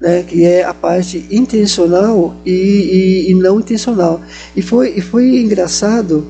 né? 0.00 0.22
Que 0.22 0.44
é 0.44 0.64
a 0.64 0.74
parte 0.74 1.26
intencional 1.30 2.34
e, 2.44 2.50
e, 2.50 3.30
e 3.30 3.34
não 3.34 3.60
intencional. 3.60 4.20
E 4.56 4.62
foi, 4.62 4.94
e 4.96 5.00
foi 5.00 5.36
engraçado. 5.38 6.26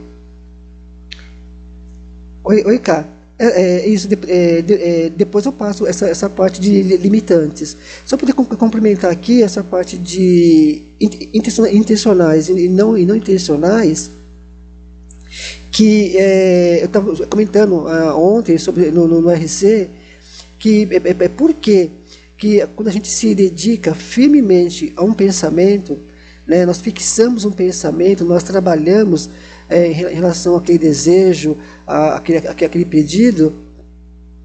Oi, 2.42 2.62
oi 2.64 2.78
Cá. 2.78 3.13
É, 3.36 3.46
é, 3.46 3.88
isso, 3.88 4.08
é, 4.28 4.62
de, 4.62 4.74
é, 4.74 5.10
depois 5.10 5.44
eu 5.44 5.52
passo 5.52 5.86
essa, 5.86 6.08
essa 6.08 6.30
parte 6.30 6.60
de 6.60 6.82
limitantes. 6.82 7.76
Só 8.06 8.16
para 8.16 8.32
complementar 8.32 9.10
aqui 9.10 9.42
essa 9.42 9.62
parte 9.62 9.96
de 9.98 10.82
intencionais 11.00 12.48
e 12.48 12.68
não, 12.68 12.96
e 12.96 13.04
não 13.04 13.16
intencionais, 13.16 14.10
que 15.72 16.16
é, 16.16 16.82
eu 16.82 16.86
estava 16.86 17.26
comentando 17.26 17.72
uh, 17.72 18.16
ontem 18.16 18.56
sobre 18.56 18.92
no, 18.92 19.08
no, 19.08 19.20
no 19.20 19.30
RC 19.30 19.90
que 20.60 20.88
é, 20.92 20.96
é, 20.96 21.24
é 21.24 21.28
por 21.28 21.52
que 21.54 21.90
quando 22.76 22.88
a 22.88 22.92
gente 22.92 23.08
se 23.08 23.34
dedica 23.34 23.94
firmemente 23.94 24.92
a 24.96 25.02
um 25.02 25.14
pensamento, 25.14 25.98
né, 26.46 26.66
nós 26.66 26.78
fixamos 26.78 27.44
um 27.44 27.50
pensamento, 27.50 28.24
nós 28.24 28.42
trabalhamos 28.42 29.30
é, 29.68 29.86
em 29.86 29.92
relação 29.92 30.56
àquele 30.56 30.78
desejo, 30.78 31.56
àquele, 31.86 32.46
àquele 32.48 32.84
pedido, 32.84 33.52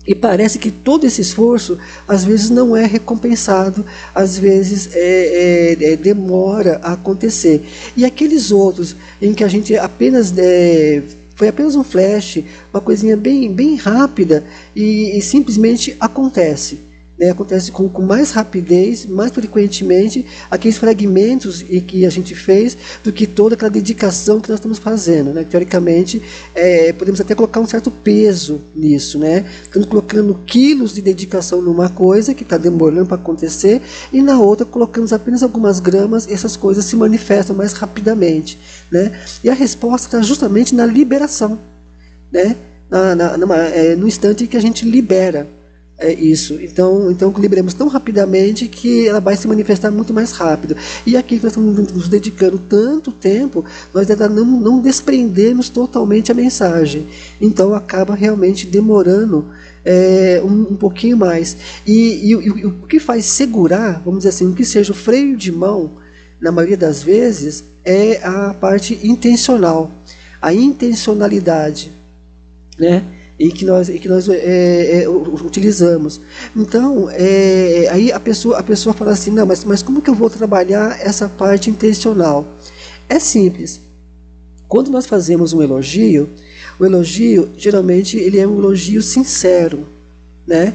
e 0.07 0.15
parece 0.15 0.57
que 0.57 0.71
todo 0.71 1.05
esse 1.05 1.21
esforço, 1.21 1.77
às 2.07 2.23
vezes, 2.23 2.49
não 2.49 2.75
é 2.75 2.85
recompensado, 2.85 3.85
às 4.15 4.39
vezes 4.39 4.89
é, 4.93 5.75
é, 5.79 5.91
é, 5.91 5.95
demora 5.95 6.79
a 6.81 6.93
acontecer. 6.93 7.63
E 7.95 8.03
aqueles 8.03 8.51
outros 8.51 8.95
em 9.21 9.33
que 9.33 9.43
a 9.43 9.47
gente 9.47 9.75
apenas 9.77 10.33
é, 10.37 11.03
foi 11.35 11.47
apenas 11.47 11.75
um 11.75 11.83
flash, 11.83 12.43
uma 12.73 12.81
coisinha 12.81 13.15
bem, 13.15 13.53
bem 13.53 13.75
rápida 13.75 14.43
e, 14.75 15.17
e 15.17 15.21
simplesmente 15.21 15.95
acontece 15.99 16.88
né, 17.19 17.31
acontece 17.31 17.69
com, 17.71 17.89
com 17.89 18.01
mais 18.01 18.31
rapidez, 18.31 19.05
mais 19.05 19.31
frequentemente, 19.31 20.25
aqueles 20.49 20.77
fragmentos 20.77 21.65
em 21.69 21.81
que 21.81 22.05
a 22.05 22.09
gente 22.09 22.33
fez, 22.33 22.77
do 23.03 23.11
que 23.11 23.27
toda 23.27 23.55
aquela 23.55 23.69
dedicação 23.69 24.39
que 24.39 24.47
nós 24.47 24.59
estamos 24.59 24.77
fazendo. 24.79 25.31
Né? 25.33 25.43
Teoricamente, 25.43 26.21
é, 26.55 26.93
podemos 26.93 27.19
até 27.19 27.35
colocar 27.35 27.59
um 27.59 27.67
certo 27.67 27.91
peso 27.91 28.61
nisso. 28.73 29.19
Né? 29.19 29.45
Estamos 29.63 29.89
colocando 29.89 30.33
quilos 30.45 30.93
de 30.93 31.01
dedicação 31.01 31.61
numa 31.61 31.89
coisa 31.89 32.33
que 32.33 32.43
está 32.43 32.57
demorando 32.57 33.07
para 33.07 33.17
acontecer, 33.17 33.81
e 34.13 34.21
na 34.21 34.39
outra 34.39 34.65
colocamos 34.65 35.11
apenas 35.11 35.43
algumas 35.43 35.81
gramas, 35.81 36.25
e 36.25 36.31
essas 36.33 36.55
coisas 36.55 36.85
se 36.85 36.95
manifestam 36.95 37.53
mais 37.53 37.73
rapidamente. 37.73 38.57
Né? 38.89 39.19
E 39.43 39.49
a 39.49 39.53
resposta 39.53 40.07
está 40.07 40.21
justamente 40.21 40.73
na 40.73 40.85
liberação. 40.85 41.59
Né? 42.31 42.55
Na, 42.89 43.13
na, 43.13 43.37
numa, 43.37 43.57
é, 43.57 43.95
no 43.95 44.07
instante 44.07 44.47
que 44.47 44.55
a 44.55 44.61
gente 44.61 44.89
libera 44.89 45.58
é 45.99 46.13
isso. 46.13 46.57
Então, 46.61 47.11
então 47.11 47.29
equilibramos 47.29 47.73
tão 47.73 47.89
rapidamente 47.89 48.67
que 48.67 49.07
ela 49.07 49.19
vai 49.19 49.35
se 49.35 49.47
manifestar 49.47 49.91
muito 49.91 50.13
mais 50.13 50.31
rápido. 50.31 50.75
E 51.05 51.17
aqui 51.17 51.35
nós 51.35 51.51
estamos 51.51 51.91
nos 51.91 52.07
dedicando 52.07 52.57
tanto 52.57 53.11
tempo, 53.11 53.65
nós 53.93 54.09
ainda 54.09 54.29
não, 54.29 54.45
não 54.45 54.81
desprendemos 54.81 55.67
totalmente 55.67 56.31
a 56.31 56.35
mensagem. 56.35 57.05
Então 57.41 57.73
acaba 57.73 58.15
realmente 58.15 58.65
demorando 58.65 59.47
é, 59.83 60.41
um, 60.43 60.71
um, 60.71 60.75
pouquinho 60.75 61.17
mais. 61.17 61.57
E, 61.85 61.91
e, 61.91 62.31
e, 62.31 62.65
o 62.65 62.87
que 62.87 62.99
faz 62.99 63.25
segurar, 63.25 64.01
vamos 64.03 64.19
dizer 64.19 64.29
assim, 64.29 64.47
o 64.47 64.53
que 64.53 64.63
seja 64.63 64.93
o 64.93 64.95
freio 64.95 65.35
de 65.35 65.51
mão, 65.51 65.91
na 66.39 66.51
maioria 66.51 66.77
das 66.77 67.03
vezes, 67.03 67.65
é 67.83 68.21
a 68.23 68.53
parte 68.53 68.97
intencional, 69.03 69.91
a 70.41 70.53
intencionalidade. 70.53 71.91
Né? 72.77 73.03
E 73.39 73.51
que 73.51 73.63
nós, 73.63 73.87
e 73.87 73.97
que 73.97 74.09
nós 74.09 74.27
é, 74.27 75.03
é, 75.03 75.09
utilizamos. 75.09 76.19
Então, 76.55 77.09
é, 77.09 77.87
aí 77.89 78.11
a 78.11 78.19
pessoa, 78.19 78.59
a 78.59 78.63
pessoa 78.63 78.93
fala 78.93 79.11
assim, 79.11 79.31
não, 79.31 79.45
mas, 79.45 79.63
mas 79.63 79.81
como 79.81 80.01
que 80.01 80.09
eu 80.09 80.15
vou 80.15 80.29
trabalhar 80.29 80.99
essa 80.99 81.29
parte 81.29 81.69
intencional? 81.69 82.45
É 83.07 83.17
simples. 83.17 83.79
Quando 84.67 84.91
nós 84.91 85.05
fazemos 85.05 85.53
um 85.53 85.63
elogio, 85.63 86.29
o 86.77 86.85
elogio 86.85 87.49
geralmente 87.57 88.17
ele 88.17 88.37
é 88.37 88.45
um 88.45 88.59
elogio 88.59 89.01
sincero, 89.01 89.87
né? 90.45 90.73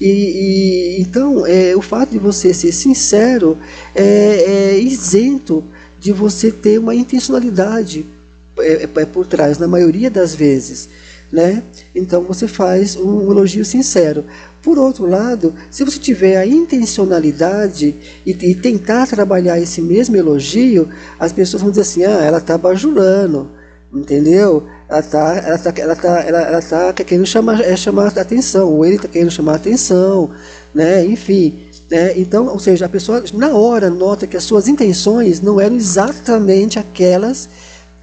E, 0.00 0.06
e 0.06 1.00
então 1.00 1.46
é, 1.46 1.76
o 1.76 1.80
fato 1.80 2.10
de 2.10 2.18
você 2.18 2.52
ser 2.52 2.72
sincero 2.72 3.56
é, 3.94 4.72
é 4.74 4.78
isento 4.78 5.62
de 5.98 6.10
você 6.12 6.50
ter 6.50 6.78
uma 6.78 6.94
intencionalidade 6.94 8.04
é, 8.58 8.82
é 8.82 9.04
por 9.06 9.26
trás, 9.26 9.58
na 9.58 9.68
maioria 9.68 10.10
das 10.10 10.34
vezes 10.34 10.88
né? 11.32 11.62
Então 11.94 12.22
você 12.22 12.48
faz 12.48 12.96
um 12.96 13.30
elogio 13.30 13.64
sincero. 13.64 14.24
Por 14.62 14.78
outro 14.78 15.06
lado, 15.06 15.54
se 15.70 15.84
você 15.84 15.98
tiver 15.98 16.36
a 16.36 16.46
intencionalidade 16.46 17.94
e, 18.26 18.30
e 18.30 18.54
tentar 18.54 19.06
trabalhar 19.06 19.58
esse 19.58 19.80
mesmo 19.80 20.16
elogio, 20.16 20.88
as 21.18 21.32
pessoas 21.32 21.62
vão 21.62 21.70
dizer 21.70 21.82
assim: 21.82 22.04
ah, 22.04 22.22
ela 22.24 22.38
está 22.38 22.58
bajulando, 22.58 23.50
entendeu? 23.94 24.66
Ela 24.88 25.00
está 25.00 25.36
ela 25.36 25.58
tá, 25.58 25.72
ela 25.76 25.96
tá, 25.96 26.20
ela, 26.20 26.40
ela 26.40 26.60
tá 26.92 27.04
querendo 27.04 27.26
chamar, 27.26 27.60
é, 27.60 27.76
chamar 27.76 28.08
atenção, 28.18 28.72
ou 28.72 28.84
ele 28.84 28.96
está 28.96 29.08
querendo 29.08 29.30
chamar 29.30 29.54
atenção, 29.56 30.30
né? 30.74 31.04
Enfim. 31.04 31.66
Né? 31.90 32.16
Então, 32.18 32.46
ou 32.46 32.58
seja, 32.58 32.86
a 32.86 32.88
pessoa 32.88 33.24
na 33.34 33.48
hora 33.48 33.90
nota 33.90 34.24
que 34.24 34.36
as 34.36 34.44
suas 34.44 34.68
intenções 34.68 35.40
não 35.40 35.60
eram 35.60 35.74
exatamente 35.74 36.78
aquelas 36.78 37.48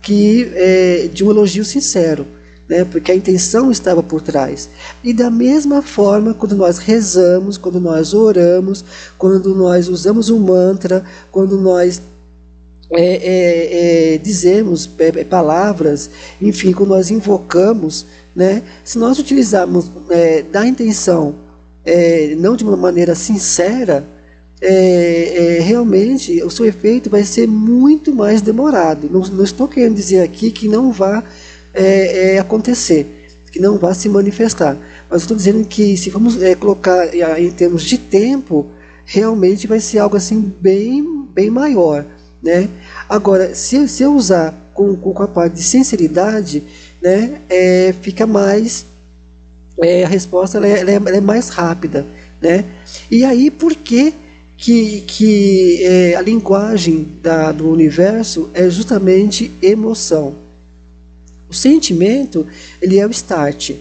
que 0.02 0.52
é, 0.56 1.10
de 1.14 1.24
um 1.24 1.30
elogio 1.32 1.64
sincero 1.64 2.28
né, 2.70 2.84
porque 2.86 3.12
a 3.12 3.16
intenção 3.16 3.72
estava 3.72 4.04
por 4.04 4.22
trás. 4.22 4.70
E 5.04 5.14
da 5.14 5.30
mesma 5.30 5.82
forma, 5.82 6.34
quando 6.34 6.56
nós 6.56 6.78
rezamos, 6.78 7.58
quando 7.58 7.80
nós 7.80 8.14
oramos, 8.14 8.84
quando 9.18 9.56
nós 9.56 9.88
usamos 9.88 10.30
um 10.30 10.40
mantra, 10.40 11.04
quando 11.32 11.60
nós 11.60 12.02
é, 12.90 13.02
é, 13.02 14.14
é, 14.14 14.18
dizemos 14.18 14.90
é, 14.98 15.08
é, 15.08 15.24
palavras, 15.24 16.10
enfim, 16.42 16.72
quando 16.72 16.90
nós 16.90 17.12
invocamos, 17.12 18.06
né, 18.34 18.64
se 18.84 18.98
nós 18.98 19.20
utilizarmos 19.20 19.90
é, 20.10 20.44
da 20.44 20.66
intenção, 20.66 21.36
não 22.40 22.58
de 22.58 22.66
uma 22.66 22.76
maneira 22.76 23.16
sincera, 23.16 24.04
realmente 25.62 26.44
o 26.44 26.50
seu 26.50 26.66
efeito 26.66 27.10
vai 27.10 27.24
ser 27.24 27.48
muito 27.48 28.14
mais 28.14 28.42
demorado. 28.42 29.10
Não, 29.10 29.22
não 29.22 29.44
estou 29.46 29.70
querendo 29.70 29.96
dizer 29.96 30.22
aqui 30.22 30.52
que 30.52 30.68
não 30.68 30.92
vá 30.92 31.24
é, 31.78 32.36
é, 32.36 32.40
acontecer, 32.40 33.30
que 33.52 33.60
não 33.60 33.78
vá 33.78 33.94
se 33.94 34.10
manifestar. 34.10 34.76
Mas 35.10 35.22
estou 35.22 35.38
dizendo 35.38 35.64
que 35.66 35.96
se 35.96 36.10
vamos 36.10 36.42
é, 36.42 36.56
colocar 36.56 37.08
em 37.40 37.52
termos 37.52 37.84
de 37.84 37.98
tempo, 37.98 38.68
realmente 39.06 39.68
vai 39.68 39.80
ser 39.80 40.00
algo 40.00 40.18
assim 40.18 40.54
bem, 40.60 41.28
bem 41.34 41.50
maior. 41.50 42.04
Né? 42.42 42.68
Agora, 43.08 43.54
se, 43.56 43.88
se 43.88 44.04
eu 44.04 44.14
usar 44.14 44.54
com, 44.74 44.96
com 44.96 45.24
a 45.24 45.28
parte 45.28 45.56
de 45.56 45.64
sinceridade, 45.64 46.64
né, 47.02 47.40
é, 47.50 47.94
fica 48.02 48.26
mais. 48.26 48.86
É, 49.82 50.04
a 50.04 50.08
resposta 50.08 50.58
ela 50.58 50.68
é, 50.68 50.80
ela 50.80 50.92
é, 50.92 51.18
é, 51.18 51.22
mais 51.22 51.50
rápida. 51.50 52.06
Né? 52.42 52.66
E 53.10 53.24
aí, 53.24 53.50
por 53.50 53.76
que, 53.76 54.14
que, 54.58 55.02
que 55.02 55.84
é, 55.84 56.16
a 56.16 56.22
linguagem 56.22 57.08
da, 57.22 57.52
do 57.52 57.70
universo 57.70 58.50
é 58.54 58.70
justamente 58.70 59.52
emoção? 59.62 60.47
O 61.50 61.54
sentimento, 61.54 62.46
ele 62.82 63.00
é 63.00 63.06
o 63.06 63.12
start. 63.12 63.72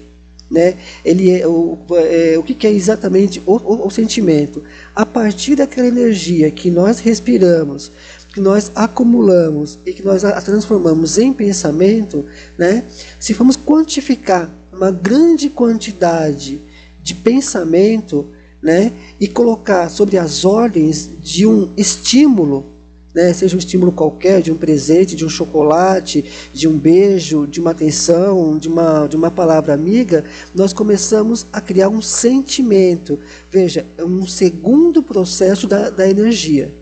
Né? 0.48 0.76
Ele 1.04 1.30
é 1.30 1.46
o, 1.46 1.76
é, 1.90 2.38
o 2.38 2.42
que, 2.42 2.54
que 2.54 2.66
é 2.66 2.72
exatamente 2.72 3.42
o, 3.44 3.56
o, 3.56 3.86
o, 3.86 3.90
sentimento? 3.90 4.62
A 4.94 5.04
partir 5.04 5.56
daquela 5.56 5.88
energia 5.88 6.50
que 6.52 6.70
nós 6.70 7.00
respiramos, 7.00 7.90
que 8.32 8.40
nós 8.40 8.70
acumulamos 8.74 9.78
e 9.84 9.92
que 9.92 10.04
nós 10.04 10.24
a 10.24 10.40
transformamos 10.40 11.18
em 11.18 11.32
pensamento, 11.32 12.24
né? 12.56 12.84
se 13.18 13.34
formos 13.34 13.56
quantificar 13.56 14.48
uma 14.72 14.92
grande 14.92 15.50
quantidade 15.50 16.60
de 17.02 17.14
pensamento 17.14 18.26
né? 18.62 18.92
e 19.18 19.26
colocar 19.26 19.88
sobre 19.88 20.16
as 20.16 20.44
ordens 20.44 21.10
de 21.24 21.44
um 21.44 21.70
estímulo, 21.76 22.75
né, 23.16 23.32
seja 23.32 23.56
um 23.56 23.58
estímulo 23.58 23.90
qualquer, 23.90 24.42
de 24.42 24.52
um 24.52 24.56
presente, 24.58 25.16
de 25.16 25.24
um 25.24 25.28
chocolate, 25.30 26.22
de 26.52 26.68
um 26.68 26.76
beijo, 26.76 27.46
de 27.46 27.58
uma 27.58 27.70
atenção, 27.70 28.58
de 28.58 28.68
uma, 28.68 29.06
de 29.06 29.16
uma 29.16 29.30
palavra 29.30 29.72
amiga, 29.72 30.22
nós 30.54 30.74
começamos 30.74 31.46
a 31.50 31.58
criar 31.58 31.88
um 31.88 32.02
sentimento. 32.02 33.18
Veja, 33.50 33.86
é 33.96 34.04
um 34.04 34.26
segundo 34.26 35.02
processo 35.02 35.66
da, 35.66 35.88
da 35.88 36.06
energia. 36.06 36.74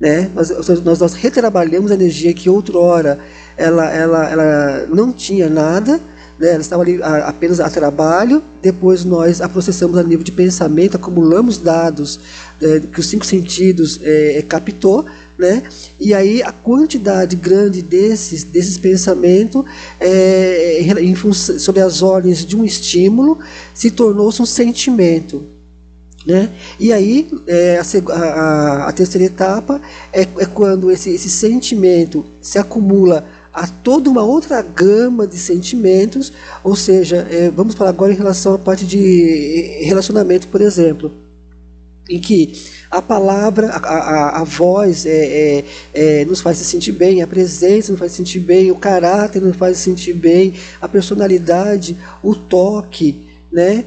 Né? 0.00 0.30
Nós, 0.34 0.48
nós, 0.82 0.98
nós 0.98 1.12
retrabalhamos 1.12 1.90
a 1.90 1.94
energia 1.94 2.32
que 2.32 2.48
outrora 2.48 3.18
ela, 3.54 3.90
ela, 3.90 4.30
ela 4.30 4.86
não 4.86 5.12
tinha 5.12 5.50
nada, 5.50 6.00
né, 6.38 6.50
ela 6.50 6.60
estava 6.60 6.82
ali 6.82 7.02
a, 7.02 7.28
apenas 7.28 7.60
a 7.60 7.70
trabalho, 7.70 8.42
depois 8.62 9.04
nós 9.04 9.40
a 9.40 9.48
processamos 9.48 9.96
a 9.96 10.02
nível 10.02 10.24
de 10.24 10.32
pensamento, 10.32 10.96
acumulamos 10.96 11.58
dados 11.58 12.20
é, 12.60 12.80
que 12.80 13.00
os 13.00 13.06
cinco 13.06 13.24
sentidos 13.24 14.00
é, 14.02 14.42
captou, 14.48 15.04
né? 15.38 15.62
E 16.00 16.14
aí 16.14 16.42
a 16.42 16.50
quantidade 16.50 17.36
grande 17.36 17.82
desses, 17.82 18.42
desses 18.42 18.78
pensamentos 18.78 19.64
é, 20.00 20.80
em, 20.80 21.14
sobre 21.32 21.82
as 21.82 22.02
ordens 22.02 22.44
de 22.44 22.56
um 22.56 22.64
estímulo 22.64 23.38
se 23.74 23.90
tornou-se 23.90 24.40
um 24.40 24.46
sentimento. 24.46 25.44
Né? 26.26 26.50
E 26.80 26.92
aí 26.92 27.28
é, 27.46 27.78
a, 27.78 28.12
a, 28.12 28.88
a, 28.88 28.92
terceira 28.92 29.26
etapa 29.26 29.80
é, 30.12 30.22
é 30.22 30.46
quando 30.46 30.90
esse, 30.90 31.10
esse 31.10 31.30
sentimento 31.30 32.24
se 32.40 32.58
acumula 32.58 33.24
a 33.56 33.66
toda 33.66 34.10
uma 34.10 34.22
outra 34.22 34.60
gama 34.60 35.26
de 35.26 35.38
sentimentos, 35.38 36.30
ou 36.62 36.76
seja, 36.76 37.26
é, 37.30 37.48
vamos 37.48 37.74
falar 37.74 37.88
agora 37.88 38.12
em 38.12 38.16
relação 38.16 38.52
à 38.52 38.58
parte 38.58 38.84
de 38.84 39.80
relacionamento, 39.80 40.46
por 40.48 40.60
exemplo, 40.60 41.10
em 42.06 42.20
que 42.20 42.52
a 42.90 43.00
palavra, 43.00 43.68
a, 43.68 43.78
a, 43.78 44.40
a 44.42 44.44
voz 44.44 45.06
é, 45.06 45.10
é, 45.10 45.64
é, 45.94 46.24
nos 46.26 46.42
faz 46.42 46.58
se 46.58 46.66
sentir 46.66 46.92
bem, 46.92 47.22
a 47.22 47.26
presença 47.26 47.92
nos 47.92 47.98
faz 47.98 48.12
se 48.12 48.18
sentir 48.18 48.40
bem, 48.40 48.70
o 48.70 48.76
caráter 48.76 49.40
nos 49.40 49.56
faz 49.56 49.78
se 49.78 49.84
sentir 49.84 50.12
bem, 50.12 50.52
a 50.78 50.86
personalidade, 50.86 51.96
o 52.22 52.34
toque, 52.34 53.26
né? 53.50 53.86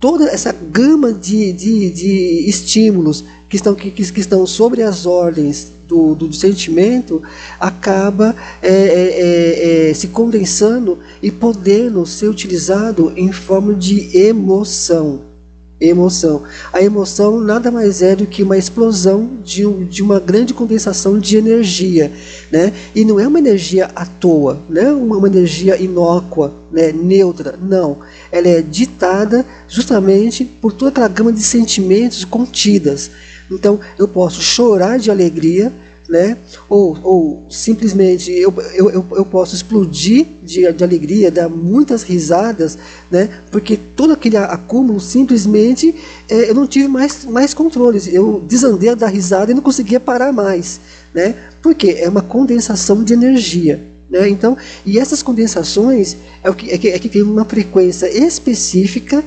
toda 0.00 0.28
essa 0.28 0.52
gama 0.52 1.12
de, 1.12 1.52
de, 1.52 1.88
de 1.90 2.48
estímulos 2.48 3.24
que 3.48 3.54
estão, 3.54 3.76
que, 3.76 3.92
que 3.92 4.20
estão 4.20 4.44
sobre 4.44 4.82
as 4.82 5.06
ordens 5.06 5.72
do, 5.94 6.14
do 6.14 6.32
sentimento 6.32 7.22
acaba 7.60 8.34
é, 8.60 8.68
é, 8.68 9.88
é, 9.88 9.90
é, 9.90 9.94
se 9.94 10.08
condensando 10.08 10.98
e 11.22 11.30
podendo 11.30 12.04
ser 12.04 12.28
utilizado 12.28 13.12
em 13.16 13.30
forma 13.30 13.72
de 13.74 14.16
emoção. 14.16 15.32
Emoção. 15.80 16.42
A 16.72 16.80
emoção 16.80 17.40
nada 17.40 17.70
mais 17.70 18.00
é 18.00 18.14
do 18.14 18.26
que 18.26 18.42
uma 18.42 18.56
explosão 18.56 19.38
de, 19.44 19.64
de 19.84 20.02
uma 20.02 20.18
grande 20.20 20.54
condensação 20.54 21.18
de 21.18 21.36
energia, 21.36 22.10
né? 22.50 22.72
E 22.94 23.04
não 23.04 23.18
é 23.18 23.26
uma 23.26 23.40
energia 23.40 23.90
à 23.94 24.06
toa, 24.06 24.60
né? 24.70 24.90
Uma, 24.92 25.16
uma 25.16 25.26
energia 25.26 25.76
inócua, 25.76 26.54
né? 26.72 26.92
Neutra, 26.92 27.58
não. 27.60 27.98
Ela 28.30 28.48
é 28.48 28.62
ditada 28.62 29.44
justamente 29.68 30.44
por 30.44 30.72
toda 30.72 30.90
aquela 30.90 31.08
gama 31.08 31.32
de 31.32 31.42
sentimentos 31.42 32.24
contidas. 32.24 33.10
Então, 33.50 33.80
eu 33.98 34.08
posso 34.08 34.40
chorar 34.40 34.98
de 34.98 35.10
alegria, 35.10 35.72
né? 36.08 36.36
Ou, 36.68 36.98
ou 37.02 37.46
simplesmente 37.50 38.30
eu, 38.30 38.52
eu, 38.74 38.90
eu, 38.90 39.24
posso 39.24 39.54
explodir 39.54 40.26
de, 40.42 40.70
de 40.72 40.84
alegria, 40.84 41.30
dar 41.30 41.48
muitas 41.48 42.02
risadas, 42.02 42.78
né? 43.10 43.28
Porque 43.50 43.76
todo 43.76 44.12
aquele 44.12 44.36
acúmulo 44.36 45.00
simplesmente 45.00 45.94
é, 46.28 46.50
eu 46.50 46.54
não 46.54 46.66
tive 46.66 46.88
mais, 46.88 47.24
mais 47.24 47.54
controles. 47.54 48.06
Eu 48.06 48.42
desandei 48.46 48.90
a 48.90 48.94
dar 48.94 49.08
risada 49.08 49.50
e 49.50 49.54
não 49.54 49.62
conseguia 49.62 50.00
parar 50.00 50.32
mais, 50.32 50.80
né? 51.14 51.34
Porque 51.62 51.90
é 51.90 52.08
uma 52.08 52.22
condensação 52.22 53.02
de 53.02 53.14
energia. 53.14 53.80
Né? 54.10 54.28
Então, 54.28 54.56
e 54.84 54.98
essas 54.98 55.22
condensações 55.22 56.16
é, 56.42 56.50
o 56.50 56.54
que, 56.54 56.70
é, 56.70 56.78
que, 56.78 56.88
é 56.88 56.98
que 56.98 57.08
tem 57.08 57.22
uma 57.22 57.44
frequência 57.44 58.06
específica 58.06 59.24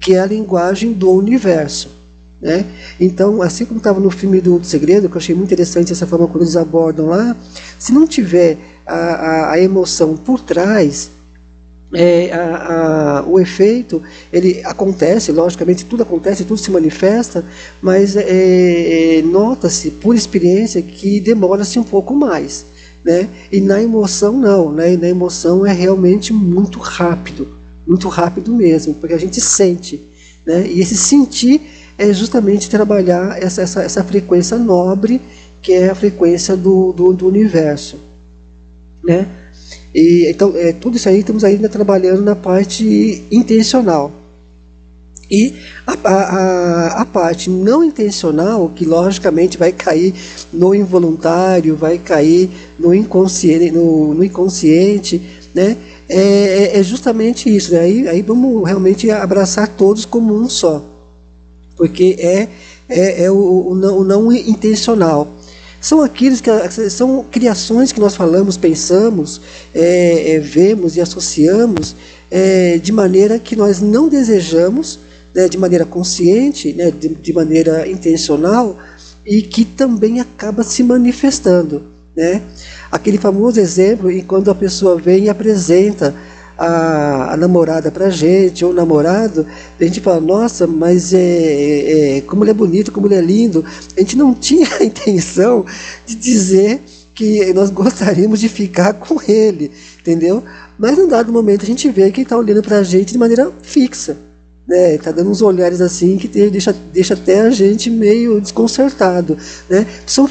que 0.00 0.14
é 0.14 0.20
a 0.20 0.26
linguagem 0.26 0.92
do 0.92 1.10
universo. 1.10 1.97
Né? 2.40 2.64
Então, 3.00 3.42
assim 3.42 3.64
como 3.64 3.78
estava 3.78 3.98
no 3.98 4.10
filme 4.10 4.40
do, 4.40 4.58
do, 4.58 4.66
Segredo, 4.66 5.08
que 5.08 5.14
eu 5.14 5.18
achei 5.18 5.34
muito 5.34 5.48
interessante 5.48 5.92
essa 5.92 6.06
forma 6.06 6.26
como 6.28 6.42
eles 6.42 6.56
abordam 6.56 7.06
lá, 7.06 7.36
se 7.78 7.92
não 7.92 8.06
tiver 8.06 8.56
a, 8.86 8.94
a, 8.94 9.52
a 9.52 9.60
emoção 9.60 10.16
por 10.16 10.40
trás, 10.40 11.10
é, 11.92 12.30
a, 12.32 13.24
o 13.26 13.40
efeito 13.40 14.02
ele 14.32 14.60
acontece, 14.64 15.32
logicamente 15.32 15.84
tudo 15.84 16.02
acontece, 16.02 16.44
tudo 16.44 16.58
se 16.58 16.70
manifesta, 16.70 17.44
mas 17.80 18.14
é, 18.14 19.18
é, 19.18 19.22
nota-se 19.22 19.90
por 19.90 20.14
experiência 20.14 20.82
que 20.82 21.18
demora-se 21.20 21.78
um 21.78 21.84
pouco 21.84 22.14
mais. 22.14 22.66
Né? 23.04 23.28
E 23.50 23.60
na 23.60 23.80
emoção 23.80 24.32
não, 24.36 24.72
né? 24.72 24.92
E 24.94 24.96
na 24.96 25.08
emoção 25.08 25.64
é 25.64 25.72
realmente 25.72 26.32
muito 26.32 26.78
rápido, 26.78 27.48
muito 27.86 28.08
rápido 28.08 28.52
mesmo, 28.52 28.92
porque 28.94 29.14
a 29.14 29.18
gente 29.18 29.40
sente. 29.40 30.00
Né? 30.44 30.66
E 30.66 30.80
esse 30.80 30.96
sentir 30.96 31.60
é 31.98 32.12
justamente 32.12 32.70
trabalhar 32.70 33.42
essa, 33.42 33.60
essa, 33.60 33.82
essa 33.82 34.04
frequência 34.04 34.56
nobre, 34.56 35.20
que 35.60 35.72
é 35.72 35.90
a 35.90 35.94
frequência 35.94 36.56
do, 36.56 36.92
do, 36.92 37.12
do 37.12 37.26
universo. 37.26 37.96
Né? 39.02 39.26
E, 39.92 40.26
então, 40.30 40.52
é, 40.54 40.72
tudo 40.72 40.96
isso 40.96 41.08
aí 41.08 41.18
estamos 41.18 41.42
ainda 41.42 41.68
trabalhando 41.68 42.22
na 42.22 42.36
parte 42.36 43.24
intencional. 43.32 44.12
E 45.30 45.56
a, 45.86 45.92
a, 46.08 47.02
a, 47.02 47.04
parte 47.04 47.50
não 47.50 47.84
intencional, 47.84 48.70
que 48.74 48.86
logicamente 48.86 49.58
vai 49.58 49.72
cair 49.72 50.14
no 50.50 50.74
involuntário, 50.74 51.76
vai 51.76 51.98
cair 51.98 52.48
no 52.78 52.94
inconsciente, 52.94 53.70
no, 53.70 54.14
no 54.14 54.24
inconsciente 54.24 55.20
né? 55.54 55.76
É, 56.08 56.18
é, 56.18 56.78
é 56.78 56.82
justamente 56.82 57.54
isso. 57.54 57.72
Né? 57.72 57.80
Aí, 57.80 58.08
aí 58.08 58.22
vamos 58.22 58.64
realmente 58.66 59.10
abraçar 59.10 59.68
todos 59.68 60.06
como 60.06 60.34
um 60.34 60.48
só 60.48 60.97
porque 61.78 62.16
é, 62.18 62.48
é, 62.88 63.24
é 63.24 63.30
o, 63.30 63.68
o, 63.68 63.74
não, 63.74 63.98
o, 64.00 64.04
não, 64.04 64.32
intencional. 64.32 65.28
São 65.80 66.02
aqueles 66.02 66.40
que 66.40 66.50
são 66.90 67.24
criações 67.30 67.92
que 67.92 68.00
nós 68.00 68.16
falamos, 68.16 68.56
pensamos, 68.56 69.40
é, 69.72 70.32
é, 70.32 70.38
vemos 70.40 70.96
e 70.96 71.00
associamos 71.00 71.94
é, 72.28 72.78
de 72.78 72.90
maneira 72.90 73.38
que 73.38 73.54
nós 73.54 73.80
não 73.80 74.08
desejamos, 74.08 74.98
né, 75.32 75.48
de 75.48 75.56
maneira 75.56 75.84
consciente, 75.84 76.72
né, 76.72 76.90
de, 76.90 77.10
de 77.10 77.32
maneira 77.32 77.88
intencional, 77.88 78.76
e 79.24 79.40
que 79.40 79.64
também 79.64 80.20
acaba 80.20 80.64
se 80.64 80.82
manifestando. 80.82 81.84
Né? 82.16 82.42
Aquele 82.90 83.18
famoso 83.18 83.60
exemplo 83.60 84.10
em 84.10 84.24
quando 84.24 84.50
a 84.50 84.54
pessoa 84.54 84.96
vem 84.96 85.24
e 85.24 85.28
apresenta 85.28 86.12
a, 86.58 87.34
a 87.34 87.36
namorada 87.36 87.90
pra 87.90 88.10
gente, 88.10 88.64
ou 88.64 88.72
o 88.72 88.74
namorado, 88.74 89.46
a 89.80 89.84
gente 89.84 90.00
fala, 90.00 90.20
nossa, 90.20 90.66
mas 90.66 91.14
é, 91.14 91.18
é, 91.20 92.16
é, 92.16 92.20
como 92.22 92.42
ele 92.42 92.50
é 92.50 92.54
bonito, 92.54 92.90
como 92.90 93.06
ele 93.06 93.14
é 93.14 93.20
lindo. 93.20 93.64
A 93.96 94.00
gente 94.00 94.16
não 94.16 94.34
tinha 94.38 94.66
a 94.80 94.84
intenção 94.84 95.64
de 96.04 96.16
dizer 96.16 96.80
que 97.14 97.52
nós 97.52 97.70
gostaríamos 97.70 98.40
de 98.40 98.48
ficar 98.48 98.94
com 98.94 99.20
ele, 99.26 99.70
entendeu? 100.00 100.42
Mas 100.78 100.96
num 100.98 101.08
dado 101.08 101.32
momento 101.32 101.62
a 101.62 101.66
gente 101.66 101.88
vê 101.88 102.10
que 102.10 102.20
ele 102.20 102.26
está 102.26 102.36
olhando 102.36 102.62
para 102.62 102.78
a 102.78 102.82
gente 102.82 103.12
de 103.12 103.18
maneira 103.18 103.50
fixa. 103.62 104.16
Né, 104.66 104.98
tá 104.98 105.10
dando 105.10 105.30
uns 105.30 105.40
olhares 105.40 105.80
assim 105.80 106.18
que 106.18 106.28
deixa, 106.28 106.76
deixa 106.92 107.14
até 107.14 107.40
a 107.40 107.50
gente 107.50 107.88
meio 107.88 108.38
desconcertado. 108.38 109.38
Né? 109.68 109.86
São, 110.06 110.28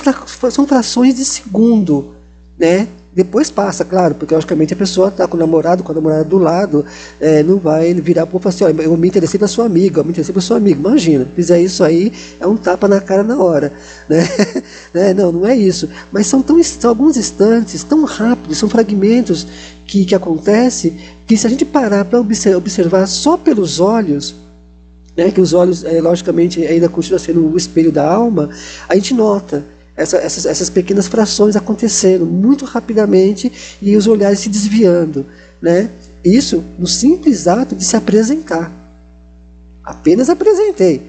são 0.51 0.67
frações 0.67 1.15
de 1.15 1.25
segundo. 1.25 2.15
Né? 2.57 2.87
Depois 3.17 3.49
passa, 3.49 3.83
claro, 3.83 4.13
porque 4.13 4.35
logicamente 4.35 4.75
a 4.75 4.77
pessoa 4.77 5.07
está 5.07 5.27
com 5.27 5.35
o 5.35 5.39
namorado, 5.39 5.81
com 5.81 5.91
a 5.91 5.95
namorada 5.95 6.23
do 6.23 6.37
lado, 6.37 6.85
é, 7.19 7.41
não 7.41 7.57
vai 7.57 7.91
virar 7.95 8.27
falar 8.27 8.49
assim, 8.49 8.63
eu 8.63 8.95
me 8.95 9.07
interessei 9.07 9.39
pela 9.39 9.47
sua 9.47 9.65
amiga, 9.65 10.01
eu 10.01 10.03
me 10.03 10.11
interessei 10.11 10.31
pela 10.31 10.43
sua 10.43 10.57
amiga. 10.57 10.79
Imagina, 10.79 11.25
fizer 11.35 11.59
isso 11.59 11.83
aí, 11.83 12.13
é 12.39 12.45
um 12.45 12.55
tapa 12.55 12.87
na 12.87 13.01
cara 13.01 13.23
na 13.23 13.41
hora. 13.41 13.73
Né? 14.07 14.23
né? 14.93 15.13
Não, 15.15 15.31
não 15.31 15.45
é 15.47 15.55
isso. 15.55 15.89
Mas 16.11 16.27
são, 16.27 16.43
tão, 16.43 16.61
são 16.63 16.91
alguns 16.91 17.17
instantes 17.17 17.83
tão 17.83 18.05
rápidos, 18.05 18.59
são 18.59 18.69
fragmentos 18.69 19.47
que, 19.87 20.05
que 20.05 20.13
acontecem, 20.13 20.95
que 21.25 21.35
se 21.35 21.47
a 21.47 21.49
gente 21.49 21.65
parar 21.65 22.05
para 22.05 22.19
observar 22.19 23.07
só 23.07 23.35
pelos 23.35 23.79
olhos, 23.79 24.35
né, 25.17 25.31
que 25.31 25.41
os 25.41 25.53
olhos, 25.53 25.83
é, 25.83 25.99
logicamente, 25.99 26.63
ainda 26.63 26.87
continuam 26.87 27.19
sendo 27.19 27.51
o 27.51 27.57
espelho 27.57 27.91
da 27.91 28.07
alma, 28.07 28.51
a 28.87 28.93
gente 28.93 29.15
nota 29.15 29.65
essa, 29.97 30.17
essas, 30.17 30.45
essas 30.45 30.69
pequenas 30.69 31.07
frações 31.07 31.55
acontecendo 31.55 32.23
muito 32.23 32.63
rapidamente 32.63 33.51
e 33.81 33.97
os 33.97 34.05
olhares 34.05 34.39
se 34.39 34.47
desviando. 34.47 35.25
Né? 35.59 35.89
Isso 36.23 36.63
no 36.77 36.85
simples 36.85 37.47
ato 37.47 37.75
de 37.75 37.83
se 37.83 37.95
apresentar. 37.97 38.71
Apenas 39.83 40.29
apresentei. 40.29 41.01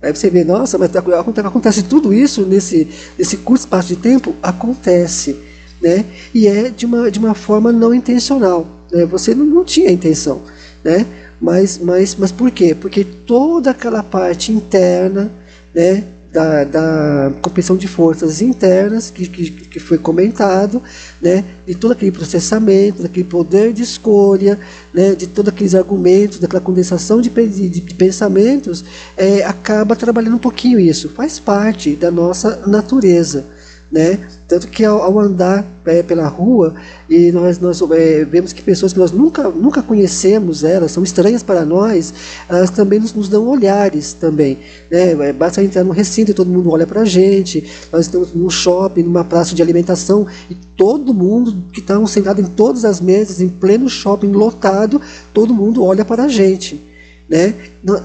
Aí 0.00 0.14
você 0.14 0.30
vê, 0.30 0.44
nossa, 0.44 0.78
mas 0.78 0.94
acontece 0.94 1.82
tudo 1.82 2.14
isso 2.14 2.42
nesse, 2.42 2.86
nesse 3.18 3.38
curto 3.38 3.62
espaço 3.62 3.88
de 3.88 3.96
tempo? 3.96 4.36
Acontece. 4.40 5.36
Né? 5.82 6.04
E 6.32 6.46
é 6.46 6.70
de 6.70 6.86
uma, 6.86 7.10
de 7.10 7.18
uma 7.18 7.34
forma 7.34 7.72
não 7.72 7.92
intencional. 7.92 8.66
Né? 8.92 9.04
Você 9.06 9.34
não, 9.34 9.44
não 9.44 9.64
tinha 9.64 9.90
intenção. 9.90 10.42
Né? 10.84 11.04
Mas, 11.40 11.78
mas, 11.78 12.14
mas 12.14 12.30
por 12.30 12.50
quê? 12.52 12.76
Porque 12.78 13.04
toda 13.04 13.72
aquela 13.72 14.02
parte 14.02 14.52
interna 14.52 15.32
né, 15.74 16.04
da, 16.36 16.64
da 16.64 17.32
competição 17.40 17.78
de 17.78 17.88
forças 17.88 18.42
internas 18.42 19.10
que, 19.10 19.26
que, 19.26 19.50
que, 19.50 19.80
foi 19.80 19.96
comentado, 19.96 20.82
né, 21.20 21.42
de 21.66 21.74
todo 21.74 21.92
aquele 21.92 22.12
processamento, 22.12 23.02
daquele 23.02 23.24
poder 23.24 23.72
de 23.72 23.82
escolha, 23.82 24.58
né, 24.92 25.14
de 25.14 25.26
todos 25.26 25.50
aqueles 25.50 25.74
argumentos, 25.74 26.38
daquela 26.38 26.60
condensação 26.60 27.22
de, 27.22 27.30
de, 27.30 27.68
de 27.70 27.94
pensamentos, 27.94 28.84
é, 29.16 29.44
acaba 29.44 29.96
trabalhando 29.96 30.36
um 30.36 30.38
pouquinho 30.38 30.78
isso. 30.78 31.08
Faz 31.08 31.40
parte 31.40 31.96
da 31.96 32.10
nossa 32.10 32.64
natureza. 32.66 33.55
Né? 33.90 34.18
Tanto 34.48 34.66
que 34.66 34.84
ao, 34.84 35.00
ao 35.00 35.18
andar 35.20 35.64
é, 35.84 36.02
pela 36.02 36.26
rua 36.26 36.74
e 37.08 37.30
nós, 37.30 37.60
nós 37.60 37.80
é, 37.92 38.24
vemos 38.24 38.52
que 38.52 38.60
pessoas 38.60 38.92
que 38.92 38.98
nós 38.98 39.12
nunca, 39.12 39.48
nunca 39.48 39.80
conhecemos, 39.80 40.64
elas 40.64 40.90
são 40.90 41.04
estranhas 41.04 41.42
para 41.42 41.64
nós, 41.64 42.12
elas 42.48 42.70
também 42.70 42.98
nos, 42.98 43.14
nos 43.14 43.28
dão 43.28 43.46
olhares 43.46 44.12
também. 44.12 44.58
Né? 44.90 45.12
É, 45.28 45.32
basta 45.32 45.62
entrar 45.62 45.84
no 45.84 45.92
recinto 45.92 46.32
e 46.32 46.34
todo 46.34 46.50
mundo 46.50 46.70
olha 46.70 46.86
para 46.86 47.02
a 47.02 47.04
gente. 47.04 47.64
Nós 47.92 48.06
estamos 48.06 48.34
num 48.34 48.50
shopping, 48.50 49.04
numa 49.04 49.24
praça 49.24 49.54
de 49.54 49.62
alimentação 49.62 50.26
e 50.50 50.54
todo 50.76 51.14
mundo 51.14 51.64
que 51.72 51.80
está 51.80 52.04
sentado 52.06 52.40
em 52.40 52.46
todas 52.46 52.84
as 52.84 53.00
mesas, 53.00 53.40
em 53.40 53.48
pleno 53.48 53.88
shopping 53.88 54.32
lotado, 54.32 55.00
todo 55.32 55.54
mundo 55.54 55.84
olha 55.84 56.04
para 56.04 56.24
a 56.24 56.28
gente. 56.28 56.95
Né? 57.28 57.54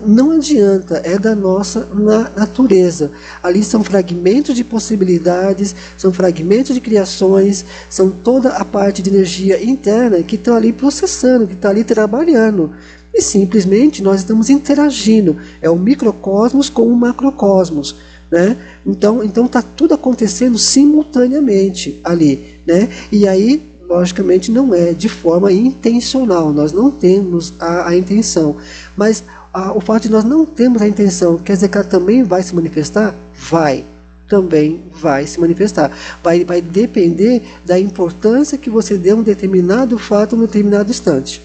Não 0.06 0.32
adianta, 0.32 0.98
é 1.04 1.18
da 1.18 1.36
nossa 1.36 1.88
natureza. 2.36 3.12
Ali 3.44 3.64
são 3.64 3.84
fragmentos 3.84 4.56
de 4.56 4.64
possibilidades, 4.64 5.76
são 5.96 6.12
fragmentos 6.12 6.74
de 6.74 6.82
criações, 6.82 7.64
são 7.88 8.10
toda 8.10 8.50
a 8.50 8.66
parte 8.66 9.02
de 9.02 9.12
energia 9.12 9.64
interna 9.64 10.24
que 10.24 10.36
estão 10.36 10.56
ali 10.56 10.74
processando, 10.74 11.46
que 11.46 11.54
está 11.54 11.70
ali 11.70 11.84
trabalhando. 11.84 12.72
E 13.14 13.22
simplesmente 13.22 14.02
nós 14.02 14.22
estamos 14.22 14.50
interagindo. 14.50 15.38
É 15.62 15.70
o 15.70 15.78
microcosmos 15.78 16.70
com 16.70 16.88
o 16.88 16.96
macrocosmos. 16.96 17.98
Né? 18.32 18.56
Então, 18.86 19.24
então 19.24 19.46
está 19.46 19.62
tudo 19.62 19.94
acontecendo 19.94 20.58
simultaneamente 20.58 22.00
ali, 22.02 22.62
né? 22.66 22.88
E 23.12 23.28
aí 23.28 23.71
logicamente 23.92 24.50
não 24.50 24.74
é 24.74 24.94
de 24.94 25.10
forma 25.10 25.52
intencional, 25.52 26.54
nós 26.54 26.72
não 26.72 26.90
temos 26.90 27.54
a, 27.60 27.90
a 27.90 27.96
intenção. 27.96 28.56
Mas 28.96 29.24
a, 29.54 29.74
o 29.74 29.82
fato 29.82 30.04
de 30.04 30.10
nós 30.10 30.24
não 30.24 30.46
termos 30.46 30.82
a 30.82 30.88
intenção, 30.88 31.38
quer 31.38 31.54
dizer 31.54 31.68
que 31.68 31.78
ela 31.78 31.86
também 31.86 32.24
vai 32.24 32.42
se 32.42 32.56
manifestar? 32.56 33.14
Vai. 33.50 33.84
Também 34.30 34.82
vai 34.94 35.28
se 35.28 35.38
manifestar. 35.42 35.92
Vai, 36.24 36.46
vai 36.46 36.62
depender 36.62 37.44
da 37.66 37.78
importância 37.78 38.58
que 38.58 38.70
você 38.70 38.98
dê 38.98 39.10
a 39.10 39.16
um 39.16 39.24
determinado 39.24 40.00
fato 40.00 40.38
num 40.38 40.46
determinado 40.46 40.90
instante. 40.90 41.42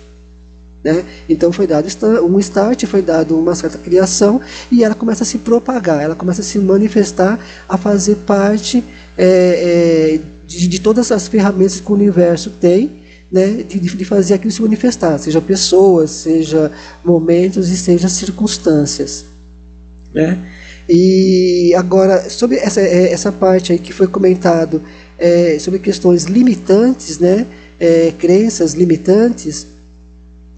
Né? 0.84 1.04
Então 1.28 1.50
foi 1.50 1.66
dado 1.66 1.88
um 2.22 2.38
start, 2.38 2.84
foi 2.86 3.02
dado 3.02 3.36
uma 3.36 3.56
certa 3.56 3.76
criação 3.76 4.40
e 4.70 4.84
ela 4.84 4.94
começa 4.94 5.24
a 5.24 5.26
se 5.26 5.38
propagar, 5.38 6.00
ela 6.00 6.14
começa 6.14 6.42
a 6.42 6.44
se 6.44 6.60
manifestar, 6.60 7.40
a 7.68 7.76
fazer 7.76 8.14
parte 8.24 8.84
é, 9.18 10.20
é, 10.20 10.35
de, 10.46 10.68
de 10.68 10.80
todas 10.80 11.10
as 11.10 11.26
ferramentas 11.26 11.80
que 11.80 11.90
o 11.90 11.94
universo 11.94 12.50
tem, 12.60 13.04
né, 13.30 13.64
de, 13.68 13.78
de, 13.80 14.04
fazer 14.04 14.34
aquilo 14.34 14.52
se 14.52 14.62
manifestar, 14.62 15.18
seja 15.18 15.40
pessoas, 15.40 16.10
seja 16.10 16.70
momentos 17.04 17.68
e 17.68 17.76
seja 17.76 18.08
circunstâncias. 18.08 19.24
Né? 20.14 20.38
E 20.88 21.74
agora, 21.74 22.30
sobre 22.30 22.56
essa, 22.56 22.80
é, 22.80 23.12
essa 23.12 23.32
parte 23.32 23.72
aí 23.72 23.78
que 23.78 23.92
foi 23.92 24.06
comentado, 24.06 24.80
é, 25.18 25.58
sobre 25.58 25.80
questões 25.80 26.24
limitantes, 26.24 27.18
né, 27.18 27.46
é, 27.80 28.12
crenças 28.16 28.74
limitantes, 28.74 29.66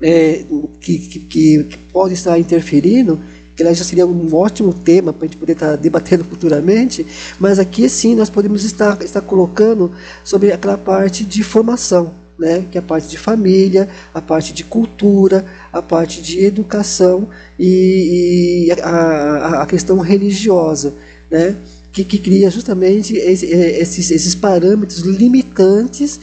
é, 0.02 0.44
que, 0.80 0.98
que, 0.98 1.18
que, 1.18 1.64
que 1.64 1.78
podem 1.92 2.14
estar 2.14 2.38
interferindo, 2.38 3.18
que 3.58 3.74
já 3.74 3.84
seria 3.84 4.06
um 4.06 4.32
ótimo 4.32 4.72
tema 4.72 5.12
para 5.12 5.24
a 5.24 5.28
gente 5.28 5.36
poder 5.36 5.54
estar 5.54 5.76
debatendo 5.76 6.22
futuramente, 6.22 7.04
mas 7.40 7.58
aqui 7.58 7.88
sim 7.88 8.14
nós 8.14 8.30
podemos 8.30 8.62
estar, 8.62 9.02
estar 9.02 9.20
colocando 9.20 9.90
sobre 10.22 10.52
aquela 10.52 10.78
parte 10.78 11.24
de 11.24 11.42
formação, 11.42 12.14
né, 12.38 12.64
que 12.70 12.78
é 12.78 12.80
a 12.80 12.82
parte 12.82 13.08
de 13.08 13.18
família, 13.18 13.88
a 14.14 14.22
parte 14.22 14.52
de 14.52 14.62
cultura, 14.62 15.44
a 15.72 15.82
parte 15.82 16.22
de 16.22 16.44
educação 16.44 17.28
e, 17.58 18.68
e 18.68 18.80
a, 18.80 19.62
a, 19.62 19.66
questão 19.66 19.98
religiosa, 19.98 20.94
né, 21.28 21.56
que, 21.90 22.04
que 22.04 22.18
cria 22.18 22.48
justamente 22.50 23.16
esses, 23.16 24.08
esses 24.12 24.36
parâmetros 24.36 25.00
limitantes 25.00 26.20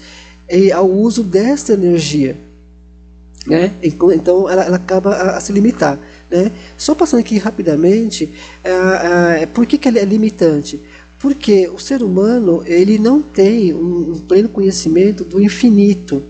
ao 0.74 0.89
uso 0.89 1.21
desta 1.21 1.74
energia. 1.74 2.38
Né? 3.45 3.74
Então 3.84 4.50
ela, 4.50 4.63
ela 4.63 4.78
acaba 4.78 5.13
a, 5.13 5.38
a 5.38 5.41
se 5.41 5.52
limitar. 5.52 6.00
Né? 6.30 6.52
Só 6.78 6.96
passando 6.96 7.20
aqui 7.20 7.38
rapidamente, 7.38 8.30
é, 8.64 9.42
é, 9.42 9.46
por 9.46 9.66
que, 9.66 9.78
que 9.78 9.88
ele 9.88 10.00
é 10.00 10.06
limitante? 10.06 10.80
Porque 11.20 11.68
o 11.68 11.80
ser 11.80 12.02
humano 12.04 12.64
ele 12.66 12.98
não 12.98 13.22
tem 13.22 13.74
um, 13.74 14.12
um 14.12 14.20
pleno 14.20 14.50
conhecimento 14.50 15.24
do 15.24 15.42
infinito. 15.42 16.22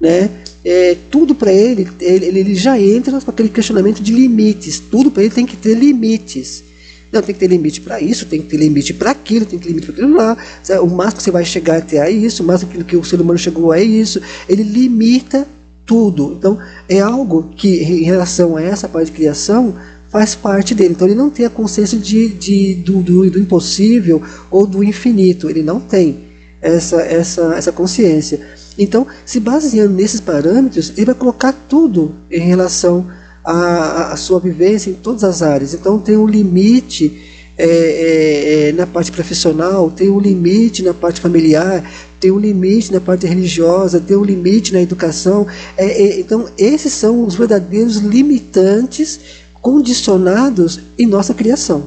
Né? 0.00 0.30
É, 0.64 0.96
tudo 1.10 1.34
para 1.34 1.52
ele, 1.52 1.88
ele, 2.00 2.26
ele 2.38 2.54
já 2.54 2.80
entra 2.80 3.20
com 3.20 3.30
aquele 3.30 3.48
questionamento 3.48 4.02
de 4.02 4.12
limites. 4.12 4.80
Tudo 4.80 5.10
para 5.10 5.22
ele 5.22 5.34
tem 5.34 5.46
que 5.46 5.56
ter 5.56 5.74
limites. 5.74 6.64
Não, 7.10 7.22
tem 7.22 7.34
que 7.34 7.40
ter 7.40 7.46
limite 7.46 7.80
para 7.80 8.00
isso, 8.00 8.26
tem 8.26 8.42
que 8.42 8.48
ter 8.48 8.58
limite 8.58 8.92
para 8.92 9.12
aquilo, 9.12 9.46
tem 9.46 9.58
que 9.58 9.64
ter 9.64 9.70
limite 9.70 9.86
para 9.86 9.94
aquilo 9.94 10.16
lá. 10.16 10.36
O 10.82 10.86
máximo 10.86 11.16
que 11.16 11.22
você 11.22 11.30
vai 11.30 11.44
chegar 11.44 11.78
até 11.78 11.96
é 11.96 12.10
isso, 12.10 12.42
o 12.42 12.46
máximo 12.46 12.84
que 12.84 12.96
o 12.96 13.04
ser 13.04 13.20
humano 13.20 13.38
chegou 13.38 13.72
é 13.72 13.82
isso. 13.82 14.20
Ele 14.46 14.62
limita 14.62 15.46
tudo. 15.88 16.34
Então, 16.38 16.58
é 16.86 17.00
algo 17.00 17.50
que, 17.56 17.82
em 17.82 18.02
relação 18.02 18.56
a 18.56 18.62
essa 18.62 18.86
parte 18.86 19.06
de 19.06 19.16
criação, 19.16 19.74
faz 20.10 20.34
parte 20.34 20.74
dele. 20.74 20.90
Então, 20.90 21.08
ele 21.08 21.16
não 21.16 21.30
tem 21.30 21.46
a 21.46 21.50
consciência 21.50 21.98
de, 21.98 22.28
de 22.28 22.74
do, 22.74 23.02
do, 23.02 23.30
do, 23.30 23.38
impossível 23.38 24.22
ou 24.50 24.66
do 24.66 24.84
infinito. 24.84 25.48
Ele 25.48 25.62
não 25.62 25.80
tem 25.80 26.26
essa, 26.60 27.00
essa, 27.00 27.54
essa 27.56 27.72
consciência. 27.72 28.38
Então, 28.78 29.06
se 29.24 29.40
baseando 29.40 29.94
nesses 29.94 30.20
parâmetros, 30.20 30.92
ele 30.94 31.06
vai 31.06 31.14
colocar 31.14 31.52
tudo 31.52 32.14
em 32.30 32.40
relação 32.40 33.06
à, 33.42 34.12
à 34.12 34.16
sua 34.16 34.38
vivência 34.38 34.90
em 34.90 34.94
todas 34.94 35.24
as 35.24 35.40
áreas. 35.40 35.72
Então, 35.72 35.98
tem 35.98 36.18
um 36.18 36.26
limite 36.26 37.18
é, 37.56 37.64
é, 37.64 38.68
é, 38.68 38.72
na 38.72 38.86
parte 38.86 39.10
profissional, 39.10 39.90
tem 39.90 40.08
um 40.08 40.20
limite 40.20 40.82
na 40.82 40.94
parte 40.94 41.20
familiar, 41.20 41.82
tem 42.20 42.30
um 42.30 42.38
limite 42.38 42.92
na 42.92 43.00
parte 43.00 43.26
religiosa, 43.26 44.00
tem 44.00 44.16
um 44.16 44.24
limite 44.24 44.72
na 44.72 44.80
educação. 44.80 45.46
É, 45.76 45.86
é, 45.86 46.20
então, 46.20 46.48
esses 46.56 46.92
são 46.92 47.24
os 47.24 47.34
verdadeiros 47.34 47.96
limitantes 47.96 49.20
condicionados 49.60 50.80
em 50.98 51.06
nossa 51.06 51.34
criação. 51.34 51.84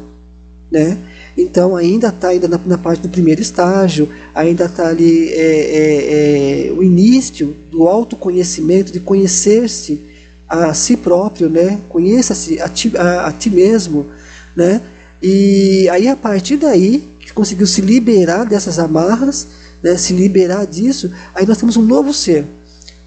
Né? 0.72 0.98
Então, 1.38 1.76
ainda 1.76 2.08
está 2.08 2.30
ainda 2.30 2.48
na, 2.48 2.60
na, 2.66 2.78
parte 2.78 3.02
do 3.02 3.10
primeiro 3.10 3.42
estágio, 3.42 4.08
ainda 4.34 4.66
está 4.66 4.88
ali 4.88 5.30
é, 5.34 6.74
o 6.76 6.84
início 6.84 7.56
do 7.70 7.88
autoconhecimento, 7.88 8.92
de 8.92 9.00
conhecer-se 9.00 10.02
a 10.48 10.74
si 10.74 10.98
próprio, 10.98 11.50
né? 11.50 11.80
conheça-se 11.90 12.60
a 12.60 12.68
ti, 12.68 12.92
a, 12.98 13.28
a 13.28 13.32
ti 13.32 13.50
mesmo, 13.50 14.08
né? 14.56 14.82
E 15.22 15.88
aí 15.90 16.08
a 16.08 16.16
partir 16.16 16.58
daí, 16.58 17.04
que 17.20 17.32
conseguiu 17.32 17.68
se 17.68 17.80
liberar 17.80 18.44
dessas 18.44 18.80
amarras, 18.80 19.48
né, 19.82 19.98
se 19.98 20.14
liberar 20.14 20.66
disso, 20.66 21.12
aí 21.34 21.46
nós 21.46 21.58
temos 21.58 21.78
um 21.78 21.82
novo 21.82 22.14
ser. 22.14 22.46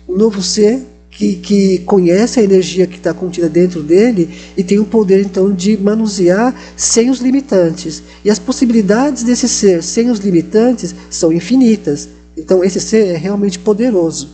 Um 0.08 0.16
novo 0.16 0.42
ser 0.42 0.82
que, 1.10 1.36
que 1.36 1.78
conhece 1.80 2.40
a 2.40 2.42
energia 2.42 2.86
que 2.86 2.96
está 2.96 3.14
contida 3.14 3.48
dentro 3.48 3.82
dele 3.82 4.28
e 4.56 4.64
tem 4.64 4.78
o 4.78 4.84
poder 4.84 5.20
então 5.20 5.52
de 5.52 5.76
manusear 5.76 6.54
sem 6.76 7.08
os 7.08 7.20
limitantes. 7.20 8.02
E 8.24 8.30
as 8.30 8.38
possibilidades 8.38 9.22
desse 9.22 9.48
ser 9.48 9.82
sem 9.82 10.10
os 10.10 10.18
limitantes 10.18 10.94
são 11.08 11.32
infinitas. 11.32 12.08
Então 12.36 12.64
esse 12.64 12.80
ser 12.80 13.06
é 13.06 13.16
realmente 13.16 13.58
poderoso, 13.58 14.28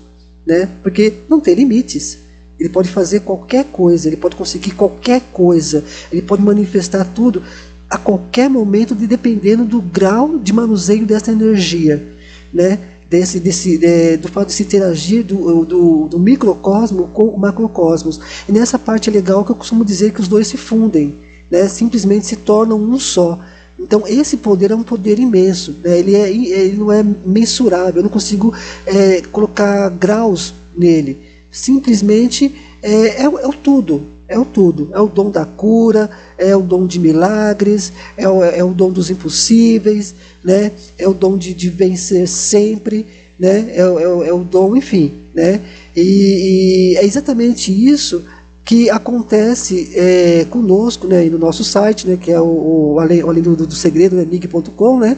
né? 0.47 0.69
porque 0.83 1.13
não 1.29 1.39
tem 1.39 1.55
limites. 1.55 2.19
Ele 2.59 2.69
pode 2.69 2.91
fazer 2.91 3.21
qualquer 3.21 3.65
coisa, 3.67 4.09
ele 4.09 4.17
pode 4.17 4.37
conseguir 4.37 4.73
qualquer 4.73 5.23
coisa, 5.33 5.83
ele 6.13 6.23
pode 6.23 6.43
manifestar 6.43 7.05
tudo 7.05 7.43
a 7.89 7.99
qualquer 7.99 8.49
momento, 8.49 8.95
de, 8.95 9.07
dependendo 9.07 9.65
do 9.65 9.81
grau 9.81 10.39
de 10.39 10.53
manuseio 10.53 11.05
dessa 11.05 11.33
energia, 11.33 12.20
né? 12.53 12.79
Desse, 13.09 13.41
desse, 13.41 13.77
de, 13.77 14.19
do 14.19 14.29
fato 14.29 14.49
de 14.49 14.53
se 14.53 14.63
interagir 14.63 15.25
do, 15.25 15.65
do, 15.65 16.09
do, 16.09 16.19
microcosmo 16.19 17.09
com 17.09 17.25
o 17.25 17.39
macrocosmos. 17.39 18.21
E 18.49 18.53
nessa 18.53 18.79
parte 18.79 19.11
é 19.11 19.13
legal 19.13 19.45
que 19.45 19.51
eu 19.51 19.57
costumo 19.57 19.85
dizer 19.85 20.13
que 20.13 20.21
os 20.21 20.29
dois 20.29 20.47
se 20.47 20.57
fundem, 20.57 21.17
né? 21.51 21.67
simplesmente 21.67 22.27
se 22.27 22.37
tornam 22.37 22.81
um 22.81 23.01
só. 23.01 23.41
Então 23.81 24.05
esse 24.07 24.37
poder 24.37 24.71
é 24.71 24.77
um 24.77 24.85
poder 24.85 25.19
imenso, 25.19 25.75
né? 25.83 25.99
ele, 25.99 26.15
é, 26.15 26.31
ele 26.31 26.77
não 26.77 26.93
é 26.93 27.03
mensurável, 27.03 27.97
eu 27.97 28.03
não 28.03 28.11
consigo 28.11 28.55
é, 28.87 29.23
colocar 29.33 29.89
graus 29.89 30.55
nele. 30.77 31.19
Simplesmente 31.51 32.55
é, 32.83 32.93
é, 32.93 33.25
é 33.25 33.29
o 33.29 33.53
tudo, 33.53 34.07
é 34.31 34.39
o 34.39 34.45
tudo. 34.45 34.89
É 34.95 35.01
o 35.01 35.09
dom 35.09 35.29
da 35.29 35.45
cura, 35.45 36.09
é 36.39 36.55
o 36.55 36.63
dom 36.63 36.87
de 36.87 37.01
milagres, 37.01 37.93
é 38.17 38.29
o, 38.29 38.45
é 38.45 38.63
o 38.63 38.71
dom 38.71 38.93
dos 38.93 39.11
impossíveis, 39.11 40.15
né? 40.43 40.71
é 40.97 41.09
o 41.09 41.13
dom 41.13 41.37
de, 41.37 41.53
de 41.53 41.69
vencer 41.69 42.29
sempre, 42.29 43.05
né? 43.39 43.73
é, 43.73 43.81
é, 43.81 44.29
é 44.29 44.33
o 44.33 44.45
dom, 44.45 44.77
enfim. 44.77 45.13
Né? 45.35 45.61
E, 45.97 46.95
e, 46.95 46.97
é 46.97 47.05
exatamente 47.05 47.73
isso 47.73 48.23
que 48.65 48.89
acontece 48.89 49.91
é, 49.97 50.47
conosco, 50.49 51.09
né, 51.09 51.25
no 51.25 51.39
nosso 51.39 51.65
site, 51.65 52.07
né, 52.07 52.17
que 52.17 52.31
é 52.31 52.41
o, 52.41 52.93
o 52.95 53.01
além, 53.01 53.21
além 53.21 53.43
do, 53.43 53.57
do, 53.57 53.75
segredo, 53.75 54.15
né, 54.15 54.25
mig.com, 54.25 55.01
né, 55.01 55.17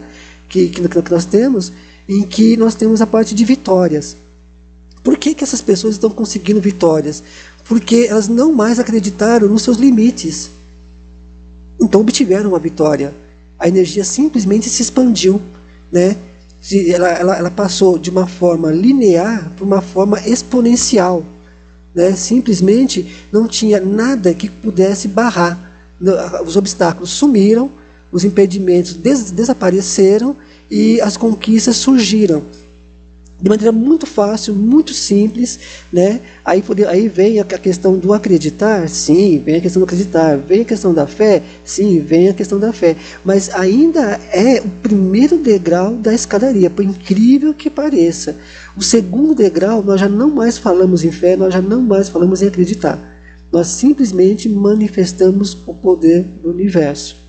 que, 0.48 0.68
que, 0.68 0.88
que 0.88 1.10
nós 1.10 1.26
temos, 1.26 1.70
em 2.08 2.22
que 2.22 2.56
nós 2.56 2.74
temos 2.74 3.02
a 3.02 3.06
parte 3.06 3.34
de 3.34 3.44
vitórias. 3.44 4.16
Por 5.02 5.18
que, 5.18 5.34
que 5.34 5.44
essas 5.44 5.60
pessoas 5.60 5.94
estão 5.94 6.08
conseguindo 6.08 6.60
vitórias? 6.60 7.22
Porque 7.64 8.06
elas 8.08 8.28
não 8.28 8.52
mais 8.52 8.78
acreditaram 8.78 9.48
nos 9.48 9.62
seus 9.62 9.76
limites. 9.76 10.50
Então 11.80 12.00
obtiveram 12.00 12.50
uma 12.50 12.58
vitória. 12.58 13.14
A 13.58 13.68
energia 13.68 14.04
simplesmente 14.04 14.68
se 14.68 14.82
expandiu. 14.82 15.40
Né? 15.90 16.16
Ela, 16.88 17.08
ela, 17.08 17.36
ela 17.38 17.50
passou 17.50 17.98
de 17.98 18.10
uma 18.10 18.26
forma 18.26 18.70
linear 18.70 19.50
para 19.56 19.64
uma 19.64 19.80
forma 19.80 20.20
exponencial. 20.20 21.24
Né? 21.94 22.12
Simplesmente 22.12 23.14
não 23.30 23.46
tinha 23.46 23.80
nada 23.80 24.34
que 24.34 24.48
pudesse 24.48 25.08
barrar. 25.08 25.70
Os 26.44 26.56
obstáculos 26.56 27.10
sumiram, 27.10 27.70
os 28.10 28.24
impedimentos 28.24 28.94
des 28.94 29.30
desapareceram 29.30 30.36
e 30.70 31.00
as 31.00 31.16
conquistas 31.16 31.76
surgiram 31.76 32.42
de 33.42 33.48
maneira 33.48 33.72
muito 33.72 34.06
fácil, 34.06 34.54
muito 34.54 34.94
simples, 34.94 35.58
né? 35.92 36.20
Aí, 36.44 36.62
aí 36.88 37.08
vem 37.08 37.40
a 37.40 37.44
questão 37.44 37.98
do 37.98 38.14
acreditar, 38.14 38.88
sim, 38.88 39.42
vem 39.44 39.56
a 39.56 39.60
questão 39.60 39.80
do 39.80 39.84
acreditar, 39.84 40.36
vem 40.36 40.60
a 40.60 40.64
questão 40.64 40.94
da 40.94 41.08
fé, 41.08 41.42
sim, 41.64 41.98
vem 41.98 42.28
a 42.28 42.34
questão 42.34 42.60
da 42.60 42.72
fé, 42.72 42.94
mas 43.24 43.50
ainda 43.52 44.20
é 44.32 44.60
o 44.60 44.68
primeiro 44.80 45.38
degrau 45.38 45.94
da 45.94 46.14
escadaria, 46.14 46.70
por 46.70 46.84
incrível 46.84 47.52
que 47.52 47.68
pareça. 47.68 48.36
O 48.76 48.82
segundo 48.82 49.34
degrau, 49.34 49.82
nós 49.82 50.00
já 50.00 50.08
não 50.08 50.30
mais 50.30 50.56
falamos 50.56 51.02
em 51.02 51.10
fé, 51.10 51.36
nós 51.36 51.52
já 51.52 51.60
não 51.60 51.82
mais 51.82 52.08
falamos 52.08 52.42
em 52.42 52.46
acreditar. 52.46 52.96
Nós 53.50 53.66
simplesmente 53.66 54.48
manifestamos 54.48 55.58
o 55.66 55.74
poder 55.74 56.22
do 56.22 56.50
universo 56.50 57.20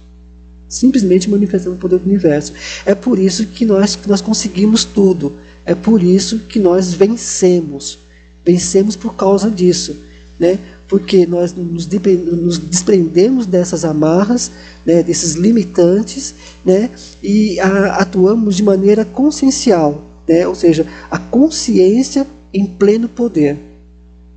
simplesmente 0.67 1.29
manifestando 1.29 1.75
o 1.75 1.79
poder 1.79 1.99
do 1.99 2.09
universo. 2.09 2.51
É 2.83 2.95
por 2.95 3.19
isso 3.19 3.45
que 3.45 3.63
nós, 3.63 3.95
que 3.95 4.09
nós 4.09 4.21
conseguimos 4.21 4.83
tudo. 4.83 5.33
É 5.65 5.73
por 5.73 6.03
isso 6.03 6.39
que 6.39 6.59
nós 6.59 6.93
vencemos. 6.93 7.99
Vencemos 8.45 8.95
por 8.95 9.15
causa 9.15 9.49
disso, 9.49 9.95
né? 10.39 10.59
Porque 10.87 11.25
nós 11.25 11.53
nos, 11.53 11.87
nos 11.87 12.57
desprendemos 12.57 13.45
dessas 13.45 13.85
amarras, 13.85 14.51
né, 14.85 15.01
desses 15.01 15.33
limitantes, 15.33 16.35
né, 16.63 16.89
e 17.23 17.59
a, 17.59 17.95
atuamos 17.95 18.57
de 18.57 18.63
maneira 18.63 19.03
consciencial, 19.03 20.03
né, 20.27 20.45
ou 20.45 20.53
seja, 20.53 20.85
a 21.09 21.17
consciência 21.17 22.27
em 22.53 22.65
pleno 22.65 23.07
poder, 23.07 23.57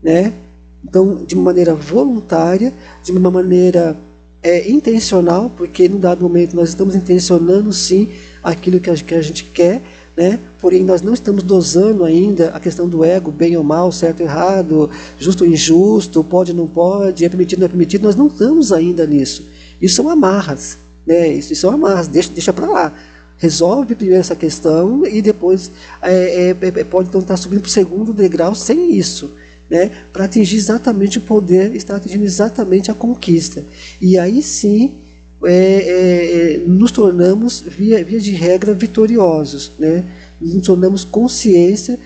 né? 0.03 0.33
Então, 0.83 1.25
de 1.25 1.35
maneira 1.35 1.75
voluntária, 1.75 2.73
de 3.03 3.11
uma 3.13 3.31
maneira 3.31 3.97
é, 4.43 4.71
intencional, 4.71 5.51
porque 5.57 5.87
em 5.87 5.99
dado 5.99 6.23
momento 6.23 6.55
nós 6.55 6.69
estamos 6.69 6.95
intencionando 6.95 7.73
sim 7.73 8.09
aquilo 8.43 8.79
que 8.79 8.89
a, 8.89 8.95
que 8.95 9.15
a 9.15 9.21
gente 9.21 9.45
quer, 9.45 9.83
né? 10.17 10.39
Porém, 10.59 10.83
nós 10.83 11.03
não 11.03 11.13
estamos 11.13 11.43
dosando 11.43 12.03
ainda 12.03 12.49
a 12.51 12.59
questão 12.59 12.89
do 12.89 13.05
ego, 13.05 13.31
bem 13.31 13.57
ou 13.57 13.63
mal, 13.63 13.93
certo 13.93 14.21
ou 14.21 14.27
errado, 14.27 14.91
justo 15.19 15.45
ou 15.45 15.51
injusto, 15.51 16.25
pode 16.25 16.53
ou 16.53 16.57
não 16.57 16.67
pode, 16.67 17.25
é 17.25 17.29
permitido 17.29 17.59
ou 17.59 17.61
não 17.61 17.67
é 17.67 17.69
permitido. 17.69 18.03
Nós 18.03 18.17
não 18.17 18.29
estamos 18.29 18.73
ainda 18.73 19.07
nisso. 19.07 19.45
Isso 19.81 19.97
são 19.97 20.09
amarras, 20.09 20.79
né? 21.07 21.29
Isso, 21.29 21.55
são 21.55 21.71
amarras. 21.71 22.09
Deixa, 22.09 22.31
deixa 22.31 22.53
para 22.53 22.67
lá. 22.67 22.93
Resolve 23.37 23.95
primeiro 23.95 24.21
essa 24.21 24.35
questão 24.35 25.05
e 25.05 25.21
depois 25.21 25.71
é, 26.01 26.49
é, 26.49 26.51
é, 26.51 26.85
pode 26.85 27.09
então 27.11 27.21
estar 27.21 27.37
subindo 27.37 27.61
para 27.61 27.69
o 27.69 27.71
segundo 27.71 28.15
degrau 28.15 28.55
sem 28.55 28.95
isso. 28.95 29.33
Né, 29.69 29.91
para 30.13 30.27
atingir 30.27 30.59
exatamente 30.59 31.19
o 31.19 31.21
poder, 31.21 31.75
estar 31.75 31.97
atingindo 31.97 32.23
exatamente 32.23 32.89
a 32.89 32.95
conquista. 32.95 33.65
E 34.01 34.17
aí 34.17 34.41
sim 34.41 35.01
é, 35.45 35.53
é, 35.53 36.55
é, 36.55 36.59
nos 36.67 36.91
tornamos, 36.91 37.61
via, 37.61 38.03
via 38.03 38.21
de 38.21 38.33
regra, 38.33 38.73
vitoriosos. 38.73 39.73
Né? 39.79 40.05
Nos 40.41 40.67
tornamos 40.67 41.05
consciência 41.05 41.99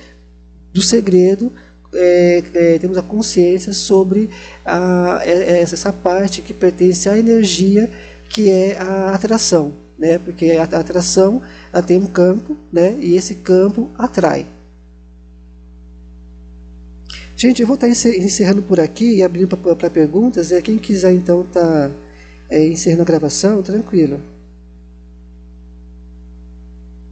do 0.72 0.82
segredo, 0.82 1.52
é, 1.92 2.42
é, 2.54 2.78
temos 2.78 2.96
a 2.96 3.02
consciência 3.02 3.72
sobre 3.72 4.30
a, 4.64 5.20
é, 5.24 5.60
essa 5.60 5.92
parte 5.92 6.42
que 6.42 6.52
pertence 6.52 7.08
à 7.08 7.18
energia, 7.18 7.90
que 8.28 8.50
é 8.50 8.76
a 8.78 9.14
atração. 9.14 9.72
Né? 9.98 10.18
Porque 10.18 10.52
a 10.52 10.62
atração 10.62 11.42
ela 11.72 11.82
tem 11.82 11.98
um 11.98 12.06
campo 12.06 12.56
né? 12.72 12.96
e 13.00 13.16
esse 13.16 13.36
campo 13.36 13.90
atrai. 13.96 14.46
Gente, 17.36 17.62
eu 17.62 17.66
vou 17.66 17.74
estar 17.74 17.88
encerrando 17.88 18.60
por 18.60 18.78
aqui 18.78 19.16
e 19.16 19.22
abrindo 19.22 19.56
para 19.56 19.88
perguntas. 19.88 20.52
É, 20.52 20.60
quem 20.60 20.76
quiser 20.76 21.14
então. 21.14 21.42
Tá 21.44 21.90
é, 22.50 22.66
encerrando 22.66 23.02
a 23.02 23.06
gravação, 23.06 23.62
tranquilo. 23.62 24.20